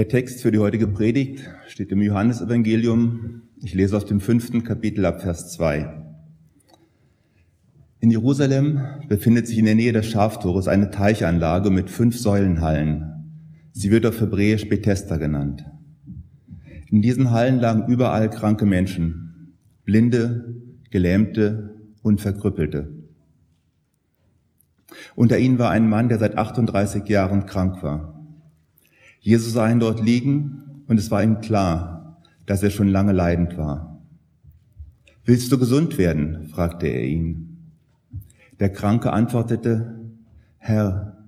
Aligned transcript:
Der 0.00 0.08
Text 0.08 0.40
für 0.40 0.50
die 0.50 0.58
heutige 0.58 0.86
Predigt 0.86 1.46
steht 1.66 1.92
im 1.92 2.00
Johannesevangelium. 2.00 3.42
Ich 3.62 3.74
lese 3.74 3.94
aus 3.98 4.06
dem 4.06 4.20
fünften 4.20 4.64
Kapitel 4.64 5.04
ab 5.04 5.20
Vers 5.20 5.52
2. 5.52 6.04
In 8.00 8.10
Jerusalem 8.10 8.80
befindet 9.08 9.46
sich 9.46 9.58
in 9.58 9.66
der 9.66 9.74
Nähe 9.74 9.92
des 9.92 10.06
Schaftores 10.06 10.68
eine 10.68 10.90
Teichanlage 10.90 11.68
mit 11.68 11.90
fünf 11.90 12.18
Säulenhallen. 12.18 13.42
Sie 13.72 13.90
wird 13.90 14.06
auf 14.06 14.18
Hebräisch 14.22 14.70
Bethesda 14.70 15.18
genannt. 15.18 15.66
In 16.86 17.02
diesen 17.02 17.30
Hallen 17.30 17.60
lagen 17.60 17.92
überall 17.92 18.30
kranke 18.30 18.64
Menschen, 18.64 19.58
Blinde, 19.84 20.56
Gelähmte 20.90 21.74
und 22.00 22.22
Verkrüppelte. 22.22 22.88
Unter 25.14 25.38
ihnen 25.38 25.58
war 25.58 25.70
ein 25.70 25.90
Mann, 25.90 26.08
der 26.08 26.18
seit 26.18 26.38
38 26.38 27.06
Jahren 27.06 27.44
krank 27.44 27.82
war. 27.82 28.19
Jesus 29.20 29.52
sah 29.52 29.70
ihn 29.70 29.80
dort 29.80 30.02
liegen 30.02 30.82
und 30.88 30.98
es 30.98 31.10
war 31.10 31.22
ihm 31.22 31.40
klar, 31.40 32.20
dass 32.46 32.62
er 32.62 32.70
schon 32.70 32.88
lange 32.88 33.12
leidend 33.12 33.56
war. 33.56 34.02
Willst 35.24 35.52
du 35.52 35.58
gesund 35.58 35.98
werden? 35.98 36.48
fragte 36.48 36.86
er 36.88 37.04
ihn. 37.04 37.58
Der 38.58 38.70
Kranke 38.70 39.12
antwortete, 39.12 40.00
Herr, 40.58 41.18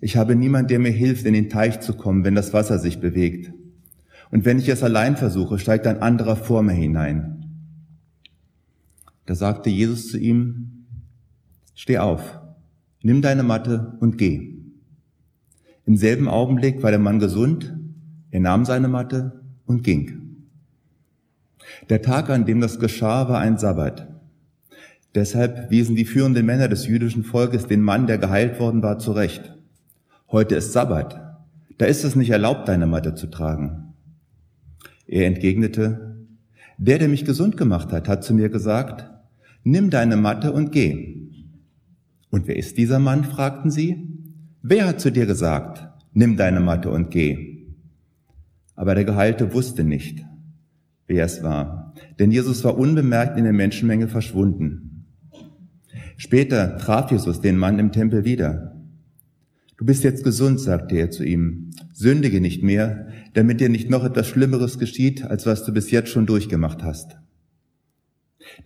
ich 0.00 0.16
habe 0.16 0.36
niemand, 0.36 0.70
der 0.70 0.78
mir 0.78 0.90
hilft, 0.90 1.26
in 1.26 1.34
den 1.34 1.48
Teich 1.48 1.80
zu 1.80 1.94
kommen, 1.94 2.24
wenn 2.24 2.34
das 2.34 2.52
Wasser 2.52 2.78
sich 2.78 3.00
bewegt. 3.00 3.52
Und 4.30 4.44
wenn 4.44 4.58
ich 4.58 4.68
es 4.68 4.82
allein 4.82 5.16
versuche, 5.16 5.58
steigt 5.58 5.86
ein 5.86 6.02
anderer 6.02 6.36
vor 6.36 6.62
mir 6.62 6.72
hinein. 6.72 7.44
Da 9.26 9.34
sagte 9.34 9.70
Jesus 9.70 10.08
zu 10.08 10.18
ihm, 10.18 10.86
Steh 11.74 11.98
auf, 11.98 12.38
nimm 13.02 13.22
deine 13.22 13.42
Matte 13.42 13.96
und 14.00 14.18
geh. 14.18 14.61
Im 15.84 15.96
selben 15.96 16.28
Augenblick 16.28 16.82
war 16.82 16.90
der 16.90 17.00
Mann 17.00 17.18
gesund, 17.18 17.74
er 18.30 18.40
nahm 18.40 18.64
seine 18.64 18.88
Matte 18.88 19.42
und 19.66 19.82
ging. 19.82 20.46
Der 21.90 22.02
Tag, 22.02 22.30
an 22.30 22.46
dem 22.46 22.60
das 22.60 22.78
geschah, 22.78 23.28
war 23.28 23.40
ein 23.40 23.58
Sabbat. 23.58 24.08
Deshalb 25.14 25.70
wiesen 25.70 25.96
die 25.96 26.04
führenden 26.04 26.46
Männer 26.46 26.68
des 26.68 26.86
jüdischen 26.86 27.24
Volkes 27.24 27.66
den 27.66 27.82
Mann, 27.82 28.06
der 28.06 28.18
geheilt 28.18 28.58
worden 28.58 28.82
war, 28.82 28.98
zurecht. 28.98 29.54
Heute 30.30 30.54
ist 30.54 30.72
Sabbat. 30.72 31.20
Da 31.78 31.86
ist 31.86 32.04
es 32.04 32.16
nicht 32.16 32.30
erlaubt, 32.30 32.68
deine 32.68 32.86
Matte 32.86 33.14
zu 33.14 33.26
tragen. 33.26 33.94
Er 35.06 35.26
entgegnete, 35.26 36.26
der, 36.78 36.98
der 36.98 37.08
mich 37.08 37.24
gesund 37.24 37.56
gemacht 37.56 37.92
hat, 37.92 38.08
hat 38.08 38.24
zu 38.24 38.32
mir 38.32 38.48
gesagt, 38.48 39.10
nimm 39.64 39.90
deine 39.90 40.16
Matte 40.16 40.52
und 40.52 40.72
geh. 40.72 41.28
Und 42.30 42.46
wer 42.46 42.56
ist 42.56 42.78
dieser 42.78 42.98
Mann? 42.98 43.24
fragten 43.24 43.70
sie. 43.70 44.11
Wer 44.64 44.86
hat 44.86 45.00
zu 45.00 45.10
dir 45.10 45.26
gesagt, 45.26 45.88
nimm 46.12 46.36
deine 46.36 46.60
Matte 46.60 46.88
und 46.90 47.10
geh? 47.10 47.66
Aber 48.76 48.94
der 48.94 49.04
Geheilte 49.04 49.52
wusste 49.52 49.82
nicht, 49.82 50.24
wer 51.08 51.24
es 51.24 51.42
war, 51.42 51.94
denn 52.20 52.30
Jesus 52.30 52.62
war 52.62 52.78
unbemerkt 52.78 53.36
in 53.36 53.42
der 53.42 53.52
Menschenmenge 53.52 54.06
verschwunden. 54.06 55.06
Später 56.16 56.78
traf 56.78 57.10
Jesus 57.10 57.40
den 57.40 57.56
Mann 57.56 57.80
im 57.80 57.90
Tempel 57.90 58.24
wieder. 58.24 58.80
Du 59.76 59.84
bist 59.84 60.04
jetzt 60.04 60.22
gesund, 60.22 60.60
sagte 60.60 60.94
er 60.94 61.10
zu 61.10 61.24
ihm. 61.24 61.70
Sündige 61.92 62.40
nicht 62.40 62.62
mehr, 62.62 63.08
damit 63.34 63.60
dir 63.60 63.68
nicht 63.68 63.90
noch 63.90 64.04
etwas 64.04 64.28
Schlimmeres 64.28 64.78
geschieht, 64.78 65.24
als 65.24 65.44
was 65.44 65.64
du 65.64 65.72
bis 65.72 65.90
jetzt 65.90 66.10
schon 66.10 66.26
durchgemacht 66.26 66.84
hast. 66.84 67.16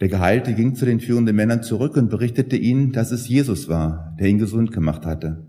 Der 0.02 0.08
Geheilte 0.08 0.52
ging 0.52 0.74
zu 0.74 0.84
den 0.84 1.00
führenden 1.00 1.34
Männern 1.34 1.62
zurück 1.62 1.96
und 1.96 2.10
berichtete 2.10 2.56
ihnen, 2.56 2.92
dass 2.92 3.12
es 3.12 3.28
Jesus 3.28 3.66
war, 3.66 4.14
der 4.20 4.28
ihn 4.28 4.38
gesund 4.38 4.72
gemacht 4.72 5.06
hatte. 5.06 5.46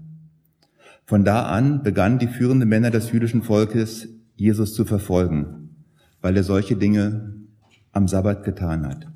Von 1.07 1.23
da 1.23 1.43
an 1.43 1.83
begannen 1.83 2.19
die 2.19 2.27
führenden 2.27 2.67
Männer 2.67 2.91
des 2.91 3.13
jüdischen 3.13 3.41
Volkes, 3.41 4.09
Jesus 4.35 4.73
zu 4.73 4.83
verfolgen, 4.83 5.85
weil 6.19 6.35
er 6.35 6.43
solche 6.43 6.75
Dinge 6.75 7.45
am 7.93 8.09
Sabbat 8.09 8.43
getan 8.43 8.85
hat. 8.85 9.07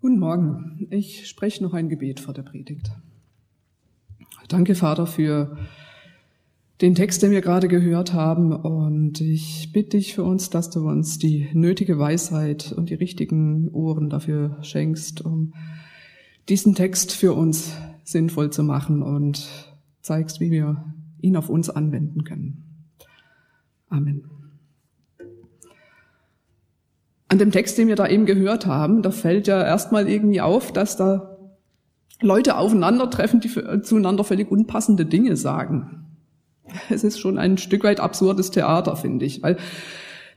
Guten 0.00 0.18
Morgen. 0.18 0.88
Ich 0.90 1.28
spreche 1.28 1.62
noch 1.62 1.74
ein 1.74 1.88
Gebet 1.88 2.18
vor 2.18 2.34
der 2.34 2.42
Predigt. 2.42 2.90
Danke, 4.48 4.74
Vater, 4.74 5.06
für 5.06 5.56
den 6.80 6.96
Text, 6.96 7.22
den 7.22 7.30
wir 7.30 7.42
gerade 7.42 7.68
gehört 7.68 8.14
haben. 8.14 8.52
Und 8.52 9.20
ich 9.20 9.70
bitte 9.72 9.90
dich 9.90 10.12
für 10.12 10.24
uns, 10.24 10.50
dass 10.50 10.70
du 10.70 10.88
uns 10.88 11.18
die 11.20 11.50
nötige 11.54 12.00
Weisheit 12.00 12.72
und 12.72 12.90
die 12.90 12.94
richtigen 12.94 13.68
Ohren 13.68 14.10
dafür 14.10 14.58
schenkst, 14.62 15.24
um 15.24 15.54
diesen 16.48 16.74
Text 16.74 17.12
für 17.12 17.32
uns 17.32 17.76
sinnvoll 18.06 18.50
zu 18.50 18.62
machen 18.62 19.02
und 19.02 19.48
zeigst, 20.00 20.40
wie 20.40 20.50
wir 20.50 20.94
ihn 21.20 21.36
auf 21.36 21.48
uns 21.48 21.68
anwenden 21.68 22.24
können. 22.24 22.86
Amen. 23.88 24.24
An 27.28 27.38
dem 27.38 27.50
Text, 27.50 27.76
den 27.76 27.88
wir 27.88 27.96
da 27.96 28.06
eben 28.06 28.24
gehört 28.24 28.66
haben, 28.66 29.02
da 29.02 29.10
fällt 29.10 29.48
ja 29.48 29.62
erstmal 29.62 30.08
irgendwie 30.08 30.40
auf, 30.40 30.72
dass 30.72 30.96
da 30.96 31.36
Leute 32.20 32.56
aufeinandertreffen, 32.56 33.40
die 33.40 33.50
zueinander 33.82 34.22
völlig 34.22 34.50
unpassende 34.50 35.04
Dinge 35.04 35.36
sagen. 35.36 36.06
Es 36.88 37.04
ist 37.04 37.18
schon 37.18 37.38
ein 37.38 37.58
Stück 37.58 37.84
weit 37.84 38.00
absurdes 38.00 38.50
Theater, 38.50 38.96
finde 38.96 39.24
ich, 39.24 39.42
weil 39.42 39.56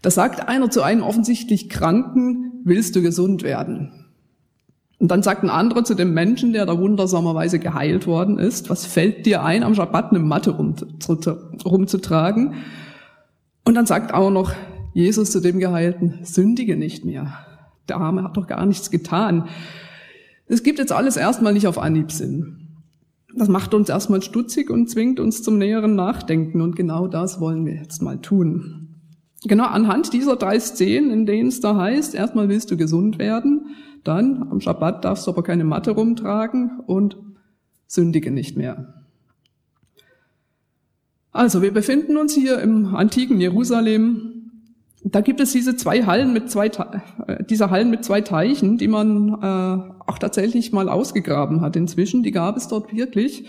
da 0.02 0.10
sagt 0.10 0.48
einer 0.48 0.70
zu 0.72 0.82
einem 0.82 1.04
offensichtlich 1.04 1.70
Kranken, 1.70 2.62
willst 2.64 2.96
du 2.96 3.02
gesund 3.02 3.44
werden? 3.44 4.09
Und 5.00 5.12
dann 5.12 5.24
sagt 5.24 5.44
ein 5.44 5.50
anderer 5.50 5.86
zu 5.86 5.96
dem 5.96 6.14
Menschen, 6.14 6.52
der 6.52 6.66
da 6.66 6.78
wundersamerweise 6.78 7.58
geheilt 7.58 8.06
worden 8.06 8.38
ist, 8.38 8.70
was 8.70 8.86
fällt 8.86 9.26
dir 9.26 9.44
ein, 9.44 9.64
am 9.64 9.74
Schabbat 9.74 10.12
eine 10.12 10.20
Matte 10.20 10.52
rumzutragen? 10.52 12.56
Und 13.64 13.76
dann 13.76 13.86
sagt 13.86 14.14
auch 14.14 14.30
noch 14.30 14.52
Jesus 14.94 15.32
zu 15.32 15.40
dem 15.40 15.60
Geheilten, 15.60 16.20
sündige 16.24 16.76
nicht 16.76 17.06
mehr. 17.06 17.34
Der 17.88 17.98
Arme 17.98 18.24
hat 18.24 18.36
doch 18.36 18.48
gar 18.48 18.66
nichts 18.66 18.92
getan. 18.92 19.48
Es 20.48 20.64
gibt 20.64 20.80
jetzt 20.80 20.92
alles 20.92 21.16
erstmal 21.16 21.54
nicht 21.54 21.68
auf 21.68 21.78
Anhieb 21.78 22.12
Sinn. 22.12 22.68
Das 23.38 23.48
macht 23.48 23.74
uns 23.74 23.88
erstmal 23.88 24.22
stutzig 24.22 24.70
und 24.70 24.90
zwingt 24.90 25.20
uns 25.20 25.44
zum 25.44 25.58
näheren 25.58 25.96
Nachdenken. 25.96 26.60
Und 26.60 26.76
genau 26.76 27.08
das 27.08 27.40
wollen 27.40 27.66
wir 27.66 27.76
jetzt 27.76 28.02
mal 28.02 28.20
tun. 28.20 28.88
Genau 29.44 29.66
anhand 29.66 30.12
dieser 30.12 30.36
drei 30.36 30.60
Szenen, 30.60 31.12
in 31.12 31.26
denen 31.26 31.48
es 31.48 31.62
da 31.62 31.78
heißt, 31.78 32.16
erstmal 32.16 32.50
willst 32.50 32.72
du 32.72 32.76
gesund 32.76 33.20
werden, 33.20 33.68
dann 34.04 34.48
am 34.50 34.62
Schabbat 34.62 35.04
darfst 35.06 35.28
du 35.28 35.32
aber 35.32 35.44
keine 35.44 35.64
Matte 35.64 35.92
rumtragen 35.92 36.80
und 36.86 37.18
sündige 37.88 38.32
nicht 38.32 38.58
mehr. 38.58 38.94
Also, 41.32 41.62
wir 41.62 41.74
befinden 41.74 42.18
uns 42.18 42.34
hier 42.34 42.60
im 42.60 42.96
antiken 42.96 43.40
Jerusalem. 43.40 44.52
Da 45.04 45.22
gibt 45.22 45.40
es 45.40 45.52
diese 45.52 45.76
zwei 45.76 46.04
Hallen 46.06 46.34
mit 46.34 46.50
zwei, 46.50 46.68
äh, 46.68 47.44
diese 47.50 47.70
Hallen 47.70 47.90
mit 47.90 48.04
zwei 48.04 48.22
Teichen, 48.22 48.78
die 48.78 48.88
man 48.88 49.30
äh, 49.30 49.94
auch 50.08 50.18
tatsächlich 50.18 50.72
mal 50.74 50.90
ausgegraben 50.90 51.62
hat 51.62 51.76
inzwischen. 51.76 52.24
Die 52.24 52.32
gab 52.32 52.58
es 52.58 52.68
dort 52.68 52.94
wirklich. 52.94 53.46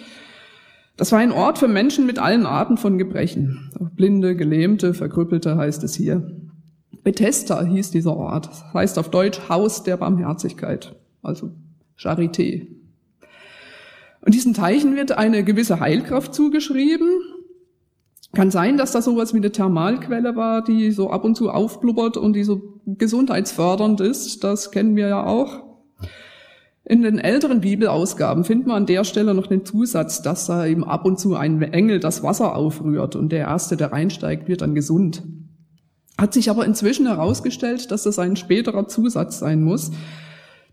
Das 0.97 1.13
war 1.13 1.19
ein 1.19 1.33
Ort 1.33 1.59
für 1.59 1.69
Menschen 1.69 2.07
mit 2.07 2.19
allen 2.19 2.45
Arten 2.45 2.77
von 2.77 2.99
Gebrechen. 2.99 3.71
Blinde, 3.97 4.37
Gelähmte, 4.37 4.93
Verkrüppelte 4.93 5.57
heißt 5.57 5.83
es 5.83 5.95
hier. 5.95 6.31
Bethesda 7.03 7.63
hieß 7.63 7.91
dieser 7.91 8.17
Ort. 8.17 8.49
Das 8.49 8.75
heißt 8.75 8.99
auf 8.99 9.11
Deutsch 9.11 9.49
Haus 9.49 9.83
der 9.83 9.97
Barmherzigkeit, 9.97 10.97
also 11.23 11.51
Charité. 11.99 12.67
Und 14.23 14.35
diesen 14.35 14.55
Teichen 14.55 14.97
wird 14.97 15.13
eine 15.13 15.45
gewisse 15.45 15.81
Heilkraft 15.81 16.35
zugeschrieben. 16.35 17.09
Kann 18.33 18.51
sein, 18.51 18.77
dass 18.77 18.93
das 18.93 19.07
sowas 19.07 19.33
wie 19.35 19.39
eine 19.39 19.51
Thermalquelle 19.51 20.37
war, 20.37 20.63
die 20.63 20.93
so 20.93 21.11
ab 21.11 21.25
und 21.25 21.37
zu 21.37 21.51
aufblubbert 21.51 22.17
und 22.17 22.35
die 22.35 22.45
so 22.45 22.81
gesundheitsfördernd 22.87 24.01
ist. 24.01 24.45
Das 24.45 24.71
kennen 24.71 24.95
wir 24.95 25.09
ja 25.09 25.25
auch. 25.25 25.65
In 26.85 27.03
den 27.03 27.19
älteren 27.19 27.61
Bibelausgaben 27.61 28.45
findet 28.45 28.67
man 28.67 28.79
an 28.79 28.87
der 28.87 29.05
Stelle 29.05 29.35
noch 29.35 29.47
den 29.47 29.65
Zusatz, 29.65 30.23
dass 30.23 30.47
da 30.47 30.67
eben 30.67 30.85
ab 30.85 31.05
und 31.05 31.19
zu 31.19 31.35
ein 31.35 31.61
Engel 31.63 32.01
das 32.01 32.23
Wasser 32.23 32.55
aufrührt 32.55 33.17
und 33.17 33.31
der 33.31 33.41
Erste, 33.41 33.77
der 33.77 33.93
reinsteigt, 33.93 34.49
wird 34.49 34.61
dann 34.61 34.75
gesund. 34.75 35.23
Hat 36.21 36.35
sich 36.35 36.51
aber 36.51 36.67
inzwischen 36.67 37.07
herausgestellt, 37.07 37.91
dass 37.91 38.03
das 38.03 38.19
ein 38.19 38.37
späterer 38.37 38.87
Zusatz 38.87 39.39
sein 39.39 39.63
muss, 39.63 39.91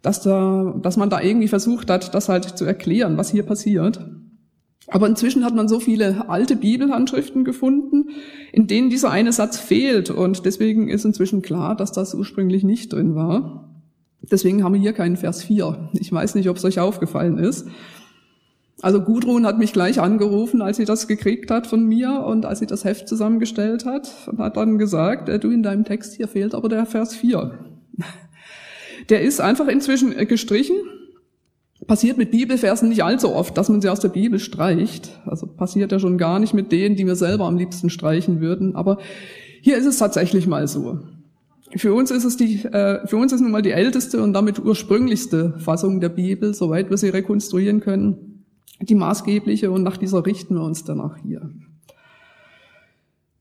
dass, 0.02 0.22
da, 0.22 0.76
dass 0.82 0.98
man 0.98 1.10
da 1.10 1.22
irgendwie 1.22 1.48
versucht 1.48 1.90
hat, 1.90 2.14
das 2.14 2.28
halt 2.28 2.58
zu 2.58 2.66
erklären, 2.66 3.16
was 3.16 3.32
hier 3.32 3.44
passiert. 3.44 4.06
Aber 4.88 5.08
inzwischen 5.08 5.46
hat 5.46 5.56
man 5.56 5.70
so 5.70 5.80
viele 5.80 6.30
alte 6.30 6.58
Bibelhandschriften 6.58 7.46
gefunden, 7.46 8.10
in 8.52 8.68
denen 8.68 8.90
dieser 8.90 9.10
eine 9.10 9.32
Satz 9.32 9.58
fehlt. 9.58 10.10
Und 10.10 10.46
deswegen 10.46 10.90
ist 10.90 11.06
inzwischen 11.06 11.42
klar, 11.42 11.78
dass 11.78 11.94
das 11.94 12.14
ursprünglich 12.14 12.66
nicht 12.66 12.92
drin 12.92 13.16
war. 13.16 13.82
Deswegen 14.30 14.66
haben 14.66 14.74
wir 14.74 14.82
hier 14.82 14.92
keinen 14.92 15.16
Vers 15.16 15.44
4. 15.44 15.92
Ich 15.94 16.12
weiß 16.12 16.36
nicht, 16.36 16.50
ob 16.50 16.58
es 16.58 16.66
euch 16.66 16.82
aufgefallen 16.82 17.38
ist. 17.38 17.68
Also 18.82 19.02
Gudrun 19.02 19.46
hat 19.46 19.58
mich 19.58 19.74
gleich 19.74 20.00
angerufen, 20.00 20.62
als 20.62 20.78
sie 20.78 20.86
das 20.86 21.08
gekriegt 21.08 21.50
hat 21.50 21.66
von 21.66 21.86
mir 21.86 22.24
und 22.26 22.46
als 22.46 22.60
sie 22.60 22.68
das 22.68 22.86
Heft 22.86 23.08
zusammengestellt 23.08 23.86
hat 23.86 24.12
und 24.28 24.38
hat 24.38 24.56
dann 24.56 24.78
gesagt, 24.78 25.30
äh, 25.30 25.40
du 25.40 25.50
in 25.50 25.64
deinem 25.64 25.84
Text 25.84 26.16
hier 26.16 26.28
fehlt 26.28 26.54
aber 26.54 26.70
der 26.70 26.86
Vers 26.86 27.16
4. 27.16 27.58
Der 29.10 29.22
ist 29.22 29.40
einfach 29.40 29.68
inzwischen 29.68 30.18
äh, 30.18 30.26
gestrichen. 30.26 30.76
passiert 31.88 32.18
mit 32.18 32.30
Bibelversen 32.30 32.90
nicht 32.90 33.04
allzu 33.04 33.34
oft, 33.34 33.58
dass 33.58 33.70
man 33.70 33.82
sie 33.82 33.90
aus 33.90 34.00
der 34.00 34.10
Bibel 34.10 34.38
streicht. 34.38 35.22
Also 35.26 35.48
passiert 35.48 35.92
ja 35.92 36.00
schon 36.00 36.18
gar 36.18 36.40
nicht 36.40 36.54
mit 36.54 36.72
denen, 36.72 36.96
die 36.96 37.06
wir 37.06 37.16
selber 37.16 37.46
am 37.46 37.58
liebsten 37.58 37.90
streichen 37.90 38.42
würden. 38.42 38.76
Aber 38.76 39.00
hier 39.62 39.78
ist 39.78 39.86
es 39.86 39.98
tatsächlich 39.98 40.46
mal 40.46 40.68
so. 40.68 41.00
Für 41.76 41.94
uns 41.94 42.12
ist 42.12 42.26
es 42.26 42.38
die, 42.38 42.64
äh, 42.66 43.06
für 43.08 43.18
uns 43.18 43.34
ist 43.34 43.42
nun 43.42 43.52
mal 43.52 43.62
die 43.62 43.72
älteste 43.72 44.22
und 44.22 44.34
damit 44.34 44.60
ursprünglichste 44.60 45.56
Fassung 45.58 46.00
der 46.00 46.10
Bibel, 46.10 46.54
soweit 46.54 46.90
wir 46.90 46.98
sie 46.98 47.10
rekonstruieren 47.10 47.80
können, 47.80 48.37
die 48.80 48.96
maßgebliche 48.96 49.72
und 49.72 49.84
nach 49.84 49.98
dieser 49.98 50.26
richten 50.26 50.56
wir 50.56 50.64
uns 50.64 50.84
dann 50.84 51.02
auch 51.02 51.18
hier. 51.18 51.50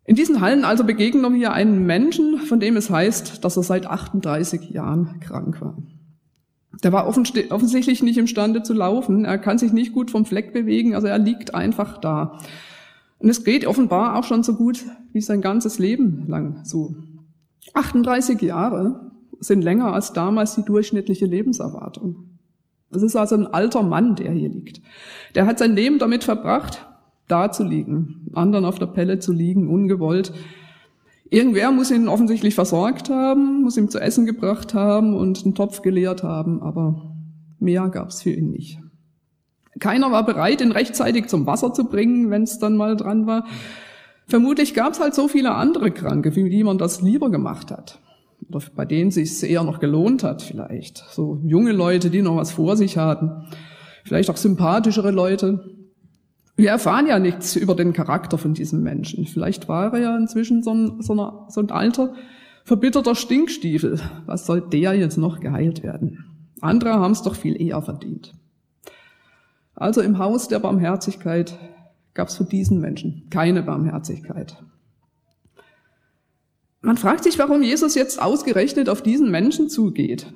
In 0.05 0.15
diesen 0.15 0.41
Hallen 0.41 0.65
also 0.65 0.85
begegnen 0.85 1.35
wir 1.35 1.53
einen 1.53 1.85
Menschen, 1.85 2.39
von 2.39 2.61
dem 2.61 2.77
es 2.77 2.91
heißt, 2.91 3.45
dass 3.45 3.57
er 3.57 3.65
seit 3.65 3.87
38 3.87 4.71
Jahren 4.71 5.19
krank 5.21 5.61
war. 5.61 5.77
Der 6.83 6.93
war 6.93 7.07
offensichtlich 7.07 8.03
nicht 8.03 8.19
imstande 8.19 8.63
zu 8.63 8.75
laufen. 8.75 9.25
Er 9.25 9.39
kann 9.39 9.59
sich 9.59 9.73
nicht 9.73 9.93
gut 9.93 10.11
vom 10.11 10.25
Fleck 10.25 10.53
bewegen, 10.53 10.95
also 10.95 11.07
er 11.07 11.19
liegt 11.19 11.55
einfach 11.55 11.99
da. 11.99 12.39
Und 13.19 13.31
es 13.31 13.45
geht 13.45 13.67
offenbar 13.67 14.17
auch 14.17 14.25
schon 14.25 14.43
so 14.43 14.55
gut 14.55 14.85
wie 15.13 15.21
sein 15.21 15.41
ganzes 15.41 15.79
Leben 15.79 16.27
lang 16.29 16.65
so. 16.65 16.95
38 17.73 18.41
Jahre 18.43 19.11
sind 19.41 19.63
länger 19.63 19.93
als 19.93 20.13
damals 20.13 20.55
die 20.55 20.65
durchschnittliche 20.65 21.27
Lebenserwartung. 21.27 22.36
Das 22.91 23.03
ist 23.03 23.17
also 23.17 23.35
ein 23.35 23.47
alter 23.47 23.83
Mann, 23.83 24.15
der 24.15 24.33
hier 24.33 24.49
liegt. 24.49 24.81
Der 25.35 25.47
hat 25.47 25.59
sein 25.59 25.75
Leben 25.75 25.99
damit 25.99 26.25
verbracht, 26.25 26.87
da 27.29 27.51
zu 27.51 27.65
liegen, 27.65 28.31
anderen 28.35 28.65
auf 28.65 28.79
der 28.79 28.87
Pelle 28.87 29.19
zu 29.19 29.33
liegen, 29.33 29.69
ungewollt. 29.69 30.33
Irgendwer 31.29 31.73
muss 31.73 31.91
ihn 31.91 32.09
offensichtlich 32.09 32.55
versorgt 32.55 33.11
haben, 33.11 33.63
muss 33.63 33.77
ihm 33.77 33.91
zu 33.91 33.99
essen 33.99 34.27
gebracht 34.27 34.75
haben 34.75 35.17
und 35.17 35.45
einen 35.45 35.55
Topf 35.57 35.83
geleert 35.83 36.23
haben, 36.23 36.63
aber 36.63 37.15
mehr 37.59 37.89
gab's 37.89 38.23
für 38.23 38.31
ihn 38.31 38.51
nicht. 38.51 38.79
Keiner 39.81 40.13
war 40.13 40.25
bereit, 40.25 40.61
ihn 40.61 40.73
rechtzeitig 40.73 41.27
zum 41.27 41.47
Wasser 41.47 41.73
zu 41.73 41.85
bringen, 41.85 42.31
wenn 42.31 42.45
es 42.45 42.59
dann 42.59 42.77
mal 42.77 42.97
dran 42.97 43.27
war. 43.27 43.45
Vermutlich 44.27 44.75
gab's 44.75 45.01
halt 45.01 45.15
so 45.15 45.29
viele 45.29 45.55
andere 45.55 45.91
Kranke, 45.91 46.33
für 46.33 46.49
die 46.49 46.65
man 46.65 46.79
das 46.79 47.03
lieber 47.03 47.31
gemacht 47.31 47.71
hat. 47.71 48.01
Oder 48.49 48.63
bei 48.75 48.85
denen 48.85 49.11
sich 49.11 49.43
eher 49.43 49.65
noch 49.65 49.81
gelohnt 49.81 50.23
hat 50.23 50.43
vielleicht. 50.43 51.05
So 51.11 51.41
junge 51.45 51.73
Leute, 51.73 52.11
die 52.11 52.23
noch 52.23 52.37
was 52.37 52.53
vor 52.53 52.77
sich 52.77 52.97
hatten. 52.97 53.47
Vielleicht 54.05 54.31
auch 54.31 54.37
sympathischere 54.37 55.11
Leute. 55.11 55.77
Wir 56.57 56.71
erfahren 56.71 57.07
ja 57.07 57.19
nichts 57.19 57.57
über 57.57 57.75
den 57.75 57.93
Charakter 57.93 58.39
von 58.39 58.55
diesem 58.55 58.83
Menschen. 58.83 59.27
Vielleicht 59.27 59.69
war 59.69 59.93
er 59.93 60.01
ja 60.01 60.17
inzwischen 60.17 60.63
so 60.63 60.73
ein, 60.73 61.03
so, 61.03 61.13
eine, 61.13 61.33
so 61.49 61.61
ein 61.61 61.71
alter, 61.71 62.15
verbitterter 62.65 63.15
Stinkstiefel. 63.15 64.01
Was 64.27 64.47
soll 64.47 64.61
der 64.61 64.95
jetzt 64.95 65.19
noch 65.19 65.41
geheilt 65.41 65.83
werden? 65.83 66.25
Andere 66.61 66.95
haben 66.95 67.13
es 67.13 67.23
doch 67.23 67.35
viel 67.35 67.61
eher 67.61 67.83
verdient. 67.83 68.33
Also 69.75 70.01
im 70.01 70.19
Haus 70.19 70.49
der 70.49 70.59
Barmherzigkeit 70.59 71.59
gab 72.15 72.29
es 72.29 72.37
für 72.37 72.45
diesen 72.45 72.81
Menschen 72.81 73.27
keine 73.29 73.63
Barmherzigkeit. 73.63 74.57
Man 76.81 76.97
fragt 76.97 77.25
sich, 77.25 77.39
warum 77.39 77.63
Jesus 77.63 77.95
jetzt 77.95 78.21
ausgerechnet 78.21 78.89
auf 78.89 79.03
diesen 79.03 79.31
Menschen 79.31 79.69
zugeht. 79.69 80.33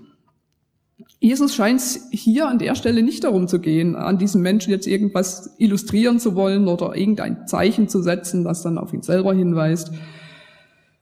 Jesus 1.18 1.54
scheint 1.54 1.82
hier 2.10 2.48
an 2.48 2.58
der 2.58 2.74
Stelle 2.74 3.02
nicht 3.02 3.24
darum 3.24 3.46
zu 3.46 3.60
gehen, 3.60 3.94
an 3.94 4.18
diesem 4.18 4.40
Menschen 4.40 4.70
jetzt 4.70 4.86
irgendwas 4.86 5.54
illustrieren 5.58 6.18
zu 6.18 6.34
wollen 6.34 6.66
oder 6.66 6.96
irgendein 6.96 7.46
Zeichen 7.46 7.88
zu 7.88 8.02
setzen, 8.02 8.42
das 8.42 8.62
dann 8.62 8.78
auf 8.78 8.92
ihn 8.92 9.02
selber 9.02 9.34
hinweist 9.34 9.92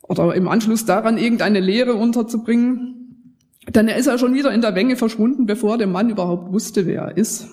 oder 0.08 0.35
im 0.35 0.49
Anschluss 0.49 0.85
daran 0.85 1.19
irgendeine 1.19 1.61
Lehre 1.61 1.94
unterzubringen. 1.94 3.37
Denn 3.69 3.87
er 3.87 3.96
ist 3.96 4.06
ja 4.06 4.19
schon 4.19 4.34
wieder 4.34 4.52
in 4.52 4.62
der 4.62 4.73
Menge 4.73 4.96
verschwunden, 4.96 5.46
bevor 5.46 5.79
der 5.79 5.87
Mann 5.87 6.11
überhaupt 6.11 6.52
wusste, 6.52 6.87
wer 6.87 7.02
er 7.02 7.17
ist. 7.17 7.46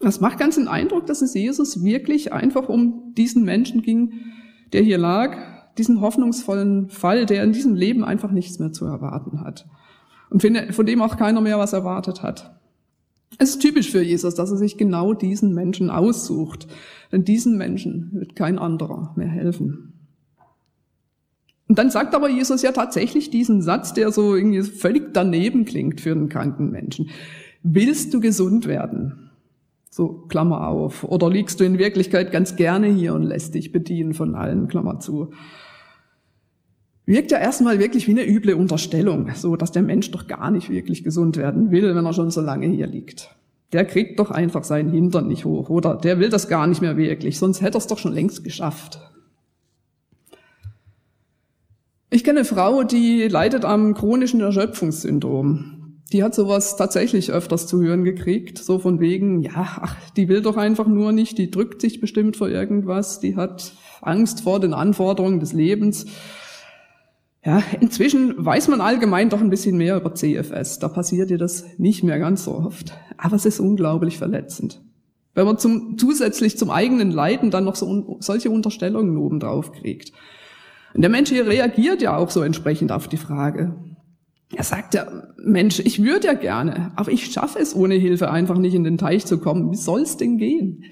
Das 0.00 0.20
macht 0.20 0.38
ganz 0.38 0.56
den 0.56 0.66
Eindruck, 0.66 1.06
dass 1.06 1.22
es 1.22 1.34
Jesus 1.34 1.84
wirklich 1.84 2.32
einfach 2.32 2.68
um 2.68 3.12
diesen 3.16 3.44
Menschen 3.44 3.82
ging, 3.82 4.14
der 4.72 4.82
hier 4.82 4.98
lag, 4.98 5.36
diesen 5.78 6.00
hoffnungsvollen 6.00 6.88
Fall, 6.88 7.26
der 7.26 7.44
in 7.44 7.52
diesem 7.52 7.74
Leben 7.74 8.04
einfach 8.04 8.30
nichts 8.30 8.58
mehr 8.58 8.72
zu 8.72 8.84
erwarten 8.84 9.40
hat 9.40 9.66
und 10.30 10.42
von 10.42 10.86
dem 10.86 11.02
auch 11.02 11.16
keiner 11.16 11.40
mehr 11.40 11.58
was 11.58 11.72
erwartet 11.72 12.22
hat. 12.22 12.58
Es 13.38 13.50
ist 13.50 13.62
typisch 13.62 13.90
für 13.90 14.02
Jesus, 14.02 14.34
dass 14.34 14.50
er 14.50 14.56
sich 14.56 14.76
genau 14.76 15.14
diesen 15.14 15.54
Menschen 15.54 15.90
aussucht, 15.90 16.66
denn 17.10 17.24
diesen 17.24 17.56
Menschen 17.56 18.10
wird 18.12 18.36
kein 18.36 18.58
anderer 18.58 19.12
mehr 19.16 19.28
helfen. 19.28 19.94
Und 21.68 21.78
dann 21.78 21.90
sagt 21.90 22.14
aber 22.14 22.28
Jesus 22.28 22.60
ja 22.60 22.72
tatsächlich 22.72 23.30
diesen 23.30 23.62
Satz, 23.62 23.94
der 23.94 24.12
so 24.12 24.34
irgendwie 24.34 24.62
völlig 24.62 25.14
daneben 25.14 25.64
klingt 25.64 26.02
für 26.02 26.12
einen 26.12 26.28
kranken 26.28 26.70
Menschen. 26.70 27.08
Willst 27.62 28.12
du 28.12 28.20
gesund 28.20 28.66
werden? 28.66 29.30
So, 29.94 30.24
Klammer 30.28 30.66
auf. 30.66 31.04
Oder 31.04 31.28
liegst 31.28 31.60
du 31.60 31.64
in 31.64 31.78
Wirklichkeit 31.78 32.32
ganz 32.32 32.56
gerne 32.56 32.86
hier 32.86 33.14
und 33.14 33.24
lässt 33.24 33.54
dich 33.54 33.72
bedienen 33.72 34.14
von 34.14 34.34
allen, 34.34 34.66
Klammer 34.66 35.00
zu 35.00 35.32
wirkt 37.06 37.30
ja 37.30 37.38
erstmal 37.38 37.78
wirklich 37.78 38.06
wie 38.06 38.12
eine 38.12 38.28
üble 38.28 38.54
Unterstellung, 38.54 39.30
so 39.34 39.56
dass 39.56 39.72
der 39.72 39.82
Mensch 39.82 40.10
doch 40.10 40.26
gar 40.26 40.50
nicht 40.50 40.70
wirklich 40.70 41.04
gesund 41.04 41.36
werden 41.36 41.70
will, 41.70 41.94
wenn 41.94 42.06
er 42.06 42.12
schon 42.12 42.30
so 42.30 42.40
lange 42.40 42.66
hier 42.66 42.86
liegt. 42.86 43.34
Der 43.72 43.84
kriegt 43.84 44.18
doch 44.18 44.30
einfach 44.30 44.64
seinen 44.64 44.90
Hintern 44.90 45.28
nicht 45.28 45.44
hoch 45.44 45.70
oder 45.70 45.96
der 45.96 46.18
will 46.18 46.28
das 46.28 46.48
gar 46.48 46.66
nicht 46.66 46.82
mehr 46.82 46.96
wirklich, 46.96 47.38
sonst 47.38 47.62
hätte 47.62 47.76
er 47.76 47.80
es 47.80 47.86
doch 47.86 47.98
schon 47.98 48.12
längst 48.12 48.44
geschafft. 48.44 49.00
Ich 52.10 52.24
kenne 52.24 52.40
eine 52.40 52.44
Frau, 52.44 52.82
die 52.82 53.26
leidet 53.28 53.64
am 53.64 53.94
chronischen 53.94 54.40
Erschöpfungssyndrom. 54.40 55.81
Die 56.12 56.22
hat 56.22 56.34
sowas 56.34 56.76
tatsächlich 56.76 57.32
öfters 57.32 57.66
zu 57.66 57.80
hören 57.80 58.04
gekriegt, 58.04 58.58
so 58.58 58.78
von 58.78 59.00
wegen, 59.00 59.42
ja, 59.42 59.78
ach, 59.80 59.96
die 60.16 60.28
will 60.28 60.42
doch 60.42 60.56
einfach 60.56 60.86
nur 60.86 61.12
nicht, 61.12 61.38
die 61.38 61.50
drückt 61.50 61.80
sich 61.80 62.00
bestimmt 62.00 62.36
vor 62.36 62.48
irgendwas, 62.48 63.20
die 63.20 63.36
hat 63.36 63.72
Angst 64.02 64.42
vor 64.42 64.60
den 64.60 64.74
Anforderungen 64.74 65.40
des 65.40 65.52
Lebens 65.52 66.06
ja, 67.44 67.60
inzwischen 67.80 68.34
weiß 68.44 68.68
man 68.68 68.80
allgemein 68.80 69.28
doch 69.28 69.40
ein 69.40 69.50
bisschen 69.50 69.76
mehr 69.76 69.96
über 69.96 70.14
CFS. 70.14 70.78
Da 70.78 70.88
passiert 70.88 71.28
dir 71.30 71.38
das 71.38 71.66
nicht 71.76 72.04
mehr 72.04 72.20
ganz 72.20 72.44
so 72.44 72.54
oft. 72.54 72.92
Aber 73.16 73.34
es 73.34 73.44
ist 73.44 73.58
unglaublich 73.58 74.16
verletzend. 74.16 74.80
Wenn 75.34 75.46
man 75.46 75.58
zum, 75.58 75.98
zusätzlich 75.98 76.56
zum 76.56 76.70
eigenen 76.70 77.10
Leiden 77.10 77.50
dann 77.50 77.64
noch 77.64 77.74
so, 77.74 78.18
solche 78.20 78.50
Unterstellungen 78.50 79.16
obendrauf 79.16 79.72
kriegt. 79.72 80.12
Und 80.94 81.02
der 81.02 81.10
Mensch 81.10 81.30
hier 81.30 81.46
reagiert 81.46 82.00
ja 82.00 82.16
auch 82.16 82.30
so 82.30 82.42
entsprechend 82.42 82.92
auf 82.92 83.08
die 83.08 83.16
Frage. 83.16 83.74
Er 84.54 84.64
sagt 84.64 84.94
ja, 84.94 85.06
Mensch, 85.38 85.80
ich 85.80 86.02
würde 86.02 86.26
ja 86.26 86.34
gerne, 86.34 86.92
aber 86.96 87.10
ich 87.10 87.32
schaffe 87.32 87.58
es 87.58 87.74
ohne 87.74 87.94
Hilfe 87.94 88.30
einfach 88.30 88.58
nicht 88.58 88.74
in 88.74 88.84
den 88.84 88.98
Teich 88.98 89.24
zu 89.26 89.38
kommen. 89.38 89.70
Wie 89.72 89.76
soll's 89.76 90.16
denn 90.16 90.38
gehen? 90.38 90.84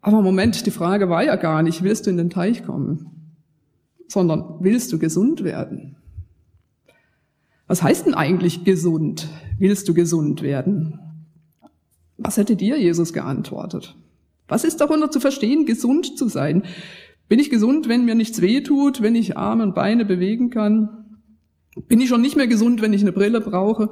Aber 0.00 0.22
Moment, 0.22 0.66
die 0.66 0.70
Frage 0.70 1.08
war 1.08 1.24
ja 1.24 1.36
gar 1.36 1.62
nicht, 1.62 1.82
willst 1.82 2.06
du 2.06 2.10
in 2.10 2.16
den 2.16 2.30
Teich 2.30 2.64
kommen? 2.64 3.12
sondern 4.12 4.56
willst 4.60 4.92
du 4.92 4.98
gesund 4.98 5.42
werden? 5.42 5.96
Was 7.66 7.82
heißt 7.82 8.06
denn 8.06 8.14
eigentlich 8.14 8.64
gesund? 8.64 9.28
Willst 9.58 9.88
du 9.88 9.94
gesund 9.94 10.42
werden? 10.42 10.98
Was 12.18 12.36
hätte 12.36 12.54
dir 12.54 12.78
Jesus 12.78 13.12
geantwortet? 13.12 13.96
Was 14.48 14.64
ist 14.64 14.80
darunter 14.80 15.10
zu 15.10 15.18
verstehen, 15.18 15.64
gesund 15.64 16.18
zu 16.18 16.28
sein? 16.28 16.64
Bin 17.28 17.38
ich 17.38 17.48
gesund, 17.48 17.88
wenn 17.88 18.04
mir 18.04 18.14
nichts 18.14 18.42
weh 18.42 18.60
tut, 18.60 19.00
wenn 19.00 19.14
ich 19.14 19.38
Arme 19.38 19.62
und 19.62 19.74
Beine 19.74 20.04
bewegen 20.04 20.50
kann? 20.50 21.01
Bin 21.76 22.00
ich 22.00 22.08
schon 22.08 22.20
nicht 22.20 22.36
mehr 22.36 22.46
gesund, 22.46 22.82
wenn 22.82 22.92
ich 22.92 23.02
eine 23.02 23.12
Brille 23.12 23.40
brauche? 23.40 23.90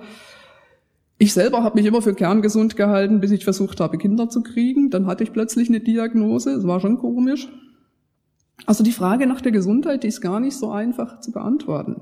Ich 1.19 1.33
selber 1.33 1.63
habe 1.63 1.79
mich 1.79 1.87
immer 1.87 2.03
für 2.03 2.15
kerngesund 2.15 2.77
gehalten, 2.77 3.21
bis 3.21 3.31
ich 3.31 3.45
versucht 3.45 3.81
habe, 3.81 3.99
Kinder 3.99 4.29
zu 4.29 4.43
kriegen. 4.43 4.91
Dann 4.91 5.07
hatte 5.07 5.23
ich 5.23 5.33
plötzlich 5.33 5.69
eine 5.69 5.81
Diagnose. 5.81 6.51
Es 6.53 6.67
war 6.67 6.81
schon 6.81 6.99
komisch. 6.99 7.49
Also 8.67 8.85
die 8.85 8.93
Frage 8.93 9.27
nach 9.27 9.41
der 9.41 9.53
Gesundheit, 9.53 10.03
die 10.03 10.09
ist 10.09 10.21
gar 10.21 10.41
nicht 10.41 10.57
so 10.57 10.71
einfach 10.71 11.21
zu 11.21 11.33
beantworten. 11.33 12.01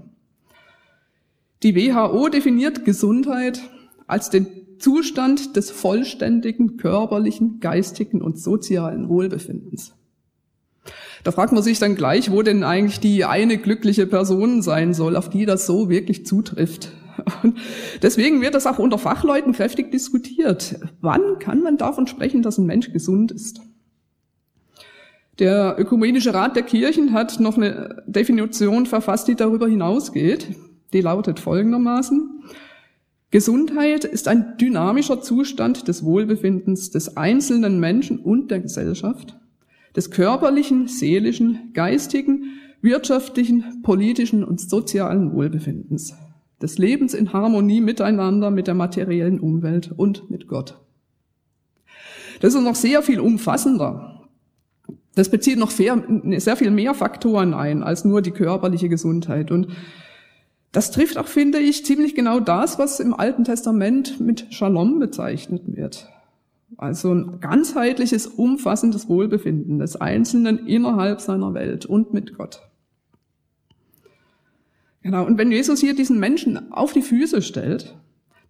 Die 1.63 1.75
WHO 1.75 2.29
definiert 2.29 2.85
Gesundheit 2.85 3.61
als 4.07 4.31
den 4.31 4.47
Zustand 4.79 5.57
des 5.57 5.71
vollständigen 5.71 6.77
körperlichen, 6.77 7.59
geistigen 7.59 8.23
und 8.23 8.39
sozialen 8.39 9.09
Wohlbefindens. 9.09 9.98
Da 11.25 11.33
fragt 11.33 11.53
man 11.53 11.63
sich 11.63 11.79
dann 11.79 11.95
gleich, 11.95 12.31
wo 12.31 12.43
denn 12.43 12.65
eigentlich 12.65 13.01
die 13.01 13.25
eine 13.25 13.59
glückliche 13.59 14.07
Person 14.07 14.63
sein 14.63 14.95
soll, 14.95 15.17
auf 15.17 15.29
die 15.31 15.47
das 15.47 15.67
so 15.67 15.89
wirklich 15.89 16.27
zutrifft. 16.27 16.93
Und 17.43 17.59
deswegen 18.03 18.41
wird 18.41 18.55
das 18.55 18.67
auch 18.67 18.79
unter 18.79 18.99
Fachleuten 18.99 19.53
kräftig 19.53 19.91
diskutiert. 19.91 20.79
Wann 21.01 21.39
kann 21.41 21.63
man 21.63 21.77
davon 21.77 22.07
sprechen, 22.07 22.43
dass 22.43 22.59
ein 22.59 22.67
Mensch 22.67 22.93
gesund 22.93 23.33
ist? 23.33 23.61
Der 25.39 25.77
Ökumenische 25.79 26.35
Rat 26.35 26.57
der 26.57 26.65
Kirchen 26.65 27.13
hat 27.13 27.39
noch 27.39 27.57
eine 27.57 28.03
Definition 28.07 28.87
verfasst, 28.87 29.29
die 29.29 29.37
darüber 29.37 29.69
hinausgeht. 29.69 30.49
Die 30.93 31.01
lautet 31.01 31.39
folgendermaßen. 31.39 32.43
Gesundheit 33.31 34.05
ist 34.05 34.27
ein 34.27 34.57
dynamischer 34.57 35.21
Zustand 35.21 35.87
des 35.87 36.03
Wohlbefindens 36.03 36.91
des 36.91 37.17
einzelnen 37.17 37.79
Menschen 37.79 38.19
und 38.19 38.51
der 38.51 38.61
Gesellschaft, 38.61 39.37
des 39.97 40.11
körperlichen, 40.11 40.89
seelischen, 40.89 41.73
geistigen, 41.75 42.59
wirtschaftlichen, 42.81 43.83
politischen 43.83 44.45
und 44.45 44.61
sozialen 44.61 45.33
Wohlbefindens. 45.33 46.15
des 46.61 46.79
Lebens 46.79 47.15
in 47.15 47.33
Harmonie 47.33 47.81
miteinander, 47.81 48.51
mit 48.51 48.67
der 48.67 48.75
materiellen 48.75 49.39
Umwelt 49.41 49.93
und 49.97 50.31
mit 50.31 50.49
Gott. 50.49 50.81
Das 52.41 52.55
ist 52.55 52.63
noch 52.63 52.75
sehr 52.75 53.03
viel 53.03 53.21
umfassender. 53.21 54.29
Das 55.15 55.31
bezieht 55.31 55.59
noch 55.59 55.71
sehr 55.71 56.57
viel 56.57 56.71
mehr 56.71 56.95
Faktoren 56.95 57.55
ein 57.55 57.83
als 57.83 58.05
nur 58.05 58.23
die 58.23 58.31
körperliche 58.31 58.89
Gesundheit. 58.89 59.51
Und 59.51 59.69
das 60.71 60.91
trifft 60.91 61.19
auch, 61.19 61.27
finde 61.27 61.59
ich, 61.59 61.85
ziemlich 61.85 62.15
genau 62.15 62.39
das, 62.41 62.79
was 62.79 63.01
im 63.01 63.15
Alten 63.15 63.45
Testament 63.45 64.21
mit 64.21 64.47
Shalom 64.51 64.99
bezeichnet 64.99 65.63
wird. 65.67 66.09
Also 66.77 67.13
ein 67.13 67.41
ganzheitliches, 67.41 68.27
umfassendes 68.27 69.09
Wohlbefinden 69.09 69.79
des 69.79 69.97
Einzelnen 69.97 70.67
innerhalb 70.67 71.21
seiner 71.21 71.55
Welt 71.55 71.87
und 71.87 72.13
mit 72.13 72.37
Gott. 72.37 72.69
Genau. 75.03 75.25
Und 75.25 75.39
wenn 75.39 75.51
Jesus 75.51 75.81
hier 75.81 75.95
diesen 75.95 76.19
Menschen 76.19 76.73
auf 76.73 76.93
die 76.93 77.03
Füße 77.03 77.41
stellt, 77.41 77.97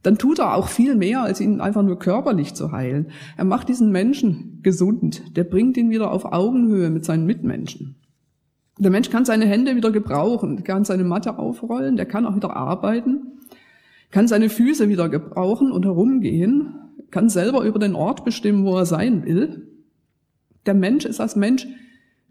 dann 0.02 0.18
tut 0.18 0.38
er 0.38 0.54
auch 0.54 0.68
viel 0.68 0.94
mehr, 0.94 1.22
als 1.22 1.40
ihn 1.40 1.60
einfach 1.60 1.82
nur 1.82 1.98
körperlich 1.98 2.54
zu 2.54 2.72
heilen. 2.72 3.10
Er 3.36 3.44
macht 3.44 3.68
diesen 3.68 3.90
Menschen 3.90 4.60
gesund. 4.62 5.36
Der 5.36 5.44
bringt 5.44 5.76
ihn 5.76 5.90
wieder 5.90 6.12
auf 6.12 6.24
Augenhöhe 6.24 6.90
mit 6.90 7.04
seinen 7.04 7.26
Mitmenschen. 7.26 7.96
Der 8.78 8.92
Mensch 8.92 9.10
kann 9.10 9.24
seine 9.24 9.46
Hände 9.46 9.74
wieder 9.74 9.90
gebrauchen, 9.90 10.62
kann 10.62 10.84
seine 10.84 11.02
Matte 11.02 11.36
aufrollen, 11.36 11.96
der 11.96 12.06
kann 12.06 12.24
auch 12.24 12.36
wieder 12.36 12.54
arbeiten, 12.56 13.38
kann 14.10 14.28
seine 14.28 14.48
Füße 14.48 14.88
wieder 14.88 15.08
gebrauchen 15.08 15.72
und 15.72 15.84
herumgehen, 15.84 16.74
kann 17.10 17.28
selber 17.28 17.62
über 17.62 17.78
den 17.78 17.94
Ort 17.94 18.24
bestimmen, 18.24 18.64
wo 18.64 18.76
er 18.76 18.86
sein 18.86 19.24
will. 19.24 19.68
Der 20.66 20.74
Mensch 20.74 21.04
ist 21.04 21.20
als 21.20 21.36
Mensch 21.36 21.66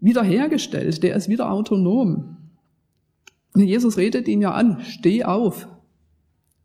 wiederhergestellt, 0.00 1.02
der 1.02 1.16
ist 1.16 1.28
wieder 1.28 1.50
autonom. 1.50 2.36
Jesus 3.54 3.96
redet 3.96 4.28
ihn 4.28 4.40
ja 4.40 4.52
an, 4.52 4.80
steh 4.82 5.24
auf. 5.24 5.68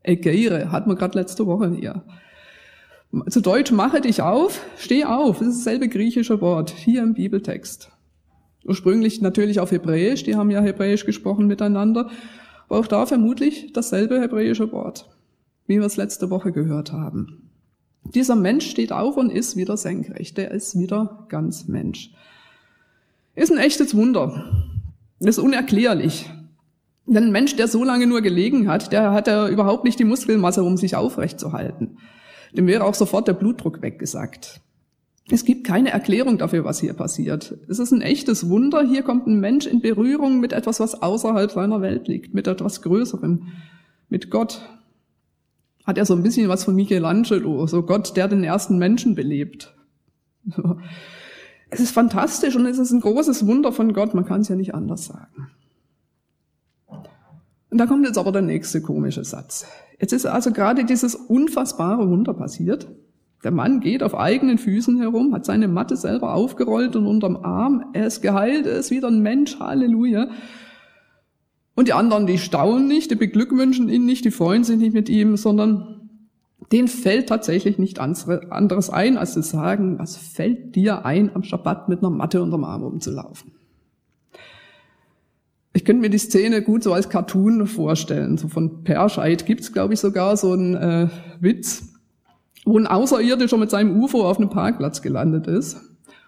Egeire, 0.02 0.70
hat 0.70 0.86
man 0.86 0.96
gerade 0.96 1.18
letzte 1.18 1.46
Woche 1.46 1.72
hier. 1.74 2.04
Zu 3.28 3.40
Deutsch, 3.40 3.72
mache 3.72 4.00
dich 4.00 4.22
auf, 4.22 4.60
steh 4.76 5.04
auf. 5.04 5.38
Das 5.38 5.48
ist 5.48 5.58
dasselbe 5.64 5.88
griechische 5.88 6.40
Wort, 6.40 6.70
hier 6.70 7.02
im 7.02 7.14
Bibeltext. 7.14 7.90
Ursprünglich 8.64 9.20
natürlich 9.20 9.60
auf 9.60 9.70
Hebräisch, 9.70 10.24
die 10.24 10.36
haben 10.36 10.50
ja 10.50 10.60
Hebräisch 10.60 11.04
gesprochen 11.04 11.46
miteinander, 11.46 12.10
aber 12.68 12.78
auch 12.78 12.86
da 12.86 13.06
vermutlich 13.06 13.72
dasselbe 13.72 14.20
hebräische 14.20 14.72
Wort, 14.72 15.08
wie 15.66 15.78
wir 15.78 15.86
es 15.86 15.96
letzte 15.96 16.30
Woche 16.30 16.50
gehört 16.50 16.92
haben. 16.92 17.43
Dieser 18.04 18.36
Mensch 18.36 18.70
steht 18.70 18.92
auf 18.92 19.16
und 19.16 19.30
ist 19.30 19.56
wieder 19.56 19.76
senkrecht, 19.76 20.36
der 20.36 20.50
ist 20.50 20.78
wieder 20.78 21.26
ganz 21.28 21.66
Mensch. 21.68 22.10
Ist 23.34 23.50
ein 23.50 23.58
echtes 23.58 23.96
Wunder. 23.96 24.68
ist 25.20 25.38
unerklärlich. 25.38 26.30
Denn 27.06 27.24
ein 27.24 27.32
Mensch, 27.32 27.56
der 27.56 27.68
so 27.68 27.84
lange 27.84 28.06
nur 28.06 28.22
gelegen 28.22 28.68
hat, 28.68 28.92
der 28.92 29.12
hat 29.12 29.26
ja 29.26 29.48
überhaupt 29.48 29.84
nicht 29.84 29.98
die 29.98 30.04
Muskelmasse, 30.04 30.62
um 30.62 30.76
sich 30.76 30.96
aufrecht 30.96 31.38
zu 31.38 31.52
halten. 31.52 31.98
Dem 32.52 32.66
wäre 32.66 32.84
auch 32.84 32.94
sofort 32.94 33.28
der 33.28 33.34
Blutdruck 33.34 33.82
weggesackt. 33.82 34.60
Es 35.30 35.44
gibt 35.44 35.66
keine 35.66 35.90
Erklärung 35.90 36.38
dafür, 36.38 36.64
was 36.64 36.80
hier 36.80 36.92
passiert. 36.92 37.56
Es 37.68 37.78
ist 37.78 37.92
ein 37.92 38.02
echtes 38.02 38.48
Wunder. 38.48 38.82
Hier 38.86 39.02
kommt 39.02 39.26
ein 39.26 39.40
Mensch 39.40 39.66
in 39.66 39.80
Berührung 39.80 40.38
mit 40.38 40.52
etwas, 40.52 40.80
was 40.80 41.02
außerhalb 41.02 41.50
seiner 41.50 41.80
Welt 41.80 42.08
liegt, 42.08 42.34
mit 42.34 42.46
etwas 42.46 42.82
Größerem, 42.82 43.48
mit 44.08 44.30
Gott. 44.30 44.60
Hat 45.84 45.98
er 45.98 46.06
so 46.06 46.14
ein 46.14 46.22
bisschen 46.22 46.48
was 46.48 46.64
von 46.64 46.74
Michelangelo, 46.74 47.66
so 47.66 47.82
Gott, 47.82 48.16
der 48.16 48.28
den 48.28 48.42
ersten 48.42 48.78
Menschen 48.78 49.14
belebt. 49.14 49.74
Es 51.70 51.80
ist 51.80 51.92
fantastisch 51.92 52.56
und 52.56 52.66
es 52.66 52.78
ist 52.78 52.92
ein 52.92 53.00
großes 53.00 53.46
Wunder 53.46 53.72
von 53.72 53.92
Gott, 53.92 54.14
man 54.14 54.24
kann 54.24 54.42
es 54.42 54.48
ja 54.48 54.56
nicht 54.56 54.74
anders 54.74 55.06
sagen. 55.06 55.48
Und 56.86 57.78
da 57.78 57.86
kommt 57.86 58.06
jetzt 58.06 58.18
aber 58.18 58.30
der 58.30 58.42
nächste 58.42 58.80
komische 58.80 59.24
Satz. 59.24 59.66
Jetzt 59.98 60.12
ist 60.12 60.26
also 60.26 60.52
gerade 60.52 60.84
dieses 60.84 61.16
unfassbare 61.16 62.08
Wunder 62.08 62.32
passiert. 62.32 62.88
Der 63.42 63.50
Mann 63.50 63.80
geht 63.80 64.02
auf 64.02 64.14
eigenen 64.14 64.58
Füßen 64.58 64.98
herum, 65.00 65.34
hat 65.34 65.44
seine 65.44 65.68
Matte 65.68 65.96
selber 65.96 66.34
aufgerollt 66.34 66.96
und 66.96 67.06
unterm 67.06 67.36
Arm. 67.36 67.86
Er 67.92 68.06
ist 68.06 68.22
geheilt, 68.22 68.66
er 68.66 68.76
ist 68.76 68.90
wieder 68.90 69.08
ein 69.08 69.20
Mensch, 69.20 69.58
Halleluja. 69.58 70.28
Und 71.74 71.88
die 71.88 71.92
anderen, 71.92 72.26
die 72.26 72.38
staunen 72.38 72.86
nicht, 72.86 73.10
die 73.10 73.16
beglückwünschen 73.16 73.88
ihn 73.88 74.06
nicht, 74.06 74.24
die 74.24 74.30
freuen 74.30 74.64
sich 74.64 74.78
nicht 74.78 74.94
mit 74.94 75.08
ihm, 75.08 75.36
sondern 75.36 76.08
denen 76.72 76.88
fällt 76.88 77.28
tatsächlich 77.28 77.78
nicht 77.78 77.98
anderes 77.98 78.90
ein, 78.90 79.18
als 79.18 79.34
zu 79.34 79.42
sagen, 79.42 79.98
was 79.98 80.16
fällt 80.16 80.76
dir 80.76 81.04
ein, 81.04 81.34
am 81.34 81.42
Schabbat 81.42 81.88
mit 81.88 81.98
einer 82.00 82.10
Matte 82.10 82.42
unterm 82.42 82.64
Arm 82.64 82.82
rumzulaufen? 82.82 83.52
Ich 85.72 85.84
könnte 85.84 86.02
mir 86.02 86.10
die 86.10 86.18
Szene 86.18 86.62
gut 86.62 86.84
so 86.84 86.92
als 86.92 87.08
Cartoon 87.08 87.66
vorstellen. 87.66 88.38
So 88.38 88.46
von 88.46 88.84
Perscheid 88.84 89.44
gibt's, 89.44 89.72
glaube 89.72 89.94
ich, 89.94 90.00
sogar 90.00 90.36
so 90.36 90.52
einen 90.52 90.76
äh, 90.76 91.08
Witz, 91.40 91.94
wo 92.64 92.78
ein 92.78 92.86
Außerirdischer 92.86 93.56
mit 93.56 93.70
seinem 93.70 94.00
UFO 94.00 94.22
auf 94.28 94.38
einem 94.38 94.50
Parkplatz 94.50 95.02
gelandet 95.02 95.48
ist. 95.48 95.80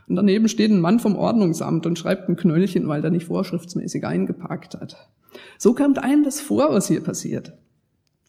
Und 0.09 0.17
daneben 0.17 0.49
steht 0.49 0.73
ein 0.73 0.81
Mann 0.81 0.99
vom 0.99 1.15
Ordnungsamt 1.15 1.87
und 1.87 1.97
schreibt 1.97 2.29
ein 2.29 2.37
Knöllchen, 2.37 2.88
weil 2.88 3.03
der 3.03 3.12
nicht 3.12 3.26
vorschriftsmäßig 3.26 4.05
eingeparkt 4.05 4.75
hat. 4.81 5.09
So 5.59 5.75
kommt 5.75 5.99
einem 5.99 6.25
das 6.25 6.40
vor, 6.40 6.71
was 6.71 6.88
hier 6.88 7.02
passiert. 7.02 7.52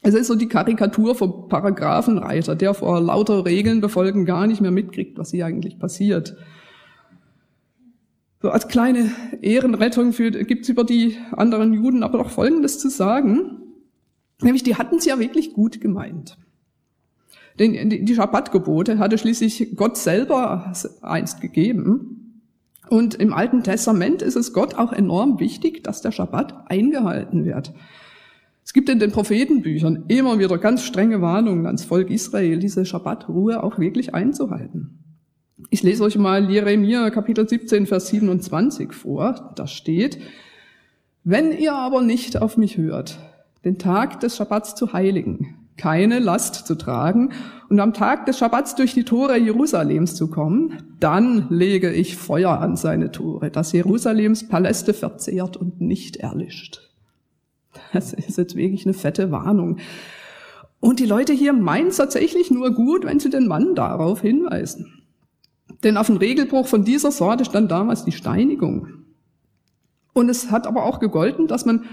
Es 0.01 0.13
ist 0.13 0.27
so 0.27 0.35
die 0.35 0.47
Karikatur 0.47 1.15
vom 1.15 1.49
Paragraphenreiter, 1.49 2.55
der 2.55 2.73
vor 2.73 3.01
lauter 3.01 3.45
Regeln 3.45 3.81
befolgen 3.81 4.25
gar 4.25 4.47
nicht 4.47 4.61
mehr 4.61 4.71
mitkriegt, 4.71 5.17
was 5.17 5.31
hier 5.31 5.45
eigentlich 5.45 5.79
passiert. 5.79 6.37
So 8.41 8.49
als 8.49 8.67
kleine 8.67 9.11
Ehrenrettung 9.41 10.13
für, 10.13 10.31
gibt's 10.31 10.69
über 10.69 10.83
die 10.83 11.17
anderen 11.31 11.73
Juden 11.73 12.03
aber 12.03 12.19
doch 12.19 12.29
Folgendes 12.29 12.79
zu 12.79 12.89
sagen. 12.89 13.57
Nämlich, 14.41 14.63
die 14.63 14.75
hatten 14.75 14.97
es 14.97 15.05
ja 15.05 15.19
wirklich 15.19 15.53
gut 15.53 15.81
gemeint. 15.81 16.37
Denn 17.59 17.89
die 17.89 18.15
Schabbatgebote 18.15 18.99
hatte 18.99 19.17
schließlich 19.17 19.75
Gott 19.75 19.97
selber 19.97 20.71
einst 21.01 21.41
gegeben. 21.41 22.16
Und 22.89 23.15
im 23.15 23.33
Alten 23.33 23.63
Testament 23.63 24.21
ist 24.21 24.35
es 24.35 24.53
Gott 24.53 24.75
auch 24.75 24.93
enorm 24.93 25.39
wichtig, 25.39 25.83
dass 25.83 26.01
der 26.01 26.11
Schabbat 26.11 26.69
eingehalten 26.69 27.45
wird. 27.45 27.73
Es 28.63 28.73
gibt 28.73 28.89
in 28.89 28.99
den 28.99 29.11
Prophetenbüchern 29.11 30.05
immer 30.07 30.39
wieder 30.39 30.57
ganz 30.57 30.83
strenge 30.83 31.21
Warnungen 31.21 31.65
ans 31.65 31.85
Volk 31.85 32.09
Israel, 32.09 32.59
diese 32.59 32.85
Schabbatruhe 32.85 33.63
auch 33.63 33.79
wirklich 33.79 34.13
einzuhalten. 34.13 34.99
Ich 35.69 35.83
lese 35.83 36.03
euch 36.03 36.17
mal 36.17 36.49
Jeremia 36.49 37.09
Kapitel 37.09 37.47
17, 37.47 37.87
Vers 37.87 38.07
27 38.07 38.93
vor. 38.93 39.53
Da 39.55 39.67
steht, 39.67 40.19
wenn 41.23 41.51
ihr 41.51 41.73
aber 41.73 42.01
nicht 42.01 42.41
auf 42.41 42.57
mich 42.57 42.77
hört, 42.77 43.19
den 43.65 43.77
Tag 43.77 44.19
des 44.19 44.35
Schabbats 44.37 44.75
zu 44.75 44.93
heiligen, 44.93 45.67
keine 45.77 46.19
Last 46.19 46.67
zu 46.67 46.75
tragen 46.75 47.31
und 47.69 47.79
am 47.79 47.93
Tag 47.93 48.25
des 48.25 48.37
Schabbats 48.37 48.75
durch 48.75 48.93
die 48.93 49.03
Tore 49.03 49.37
Jerusalems 49.37 50.15
zu 50.15 50.29
kommen, 50.29 50.95
dann 50.99 51.47
lege 51.49 51.91
ich 51.91 52.15
Feuer 52.15 52.59
an 52.59 52.75
seine 52.77 53.11
Tore, 53.11 53.51
das 53.51 53.73
Jerusalems 53.73 54.47
Paläste 54.47 54.93
verzehrt 54.93 55.57
und 55.57 55.81
nicht 55.81 56.17
erlischt. 56.17 56.81
Das 57.93 58.13
ist 58.13 58.37
jetzt 58.37 58.55
wirklich 58.55 58.85
eine 58.85 58.93
fette 58.93 59.31
Warnung. 59.31 59.77
Und 60.79 60.99
die 60.99 61.05
Leute 61.05 61.33
hier 61.33 61.53
meinen 61.53 61.87
es 61.87 61.97
tatsächlich 61.97 62.51
nur 62.51 62.71
gut, 62.71 63.05
wenn 63.05 63.19
sie 63.19 63.29
den 63.29 63.47
Mann 63.47 63.75
darauf 63.75 64.21
hinweisen. 64.21 65.03
Denn 65.83 65.97
auf 65.97 66.09
einen 66.09 66.17
Regelbruch 66.17 66.67
von 66.67 66.83
dieser 66.83 67.11
Sorte 67.11 67.45
stand 67.45 67.71
damals 67.71 68.05
die 68.05 68.11
Steinigung. 68.11 68.87
Und 70.13 70.29
es 70.29 70.49
hat 70.49 70.65
aber 70.65 70.85
auch 70.85 70.99
gegolten, 70.99 71.47
dass 71.47 71.65
man 71.65 71.85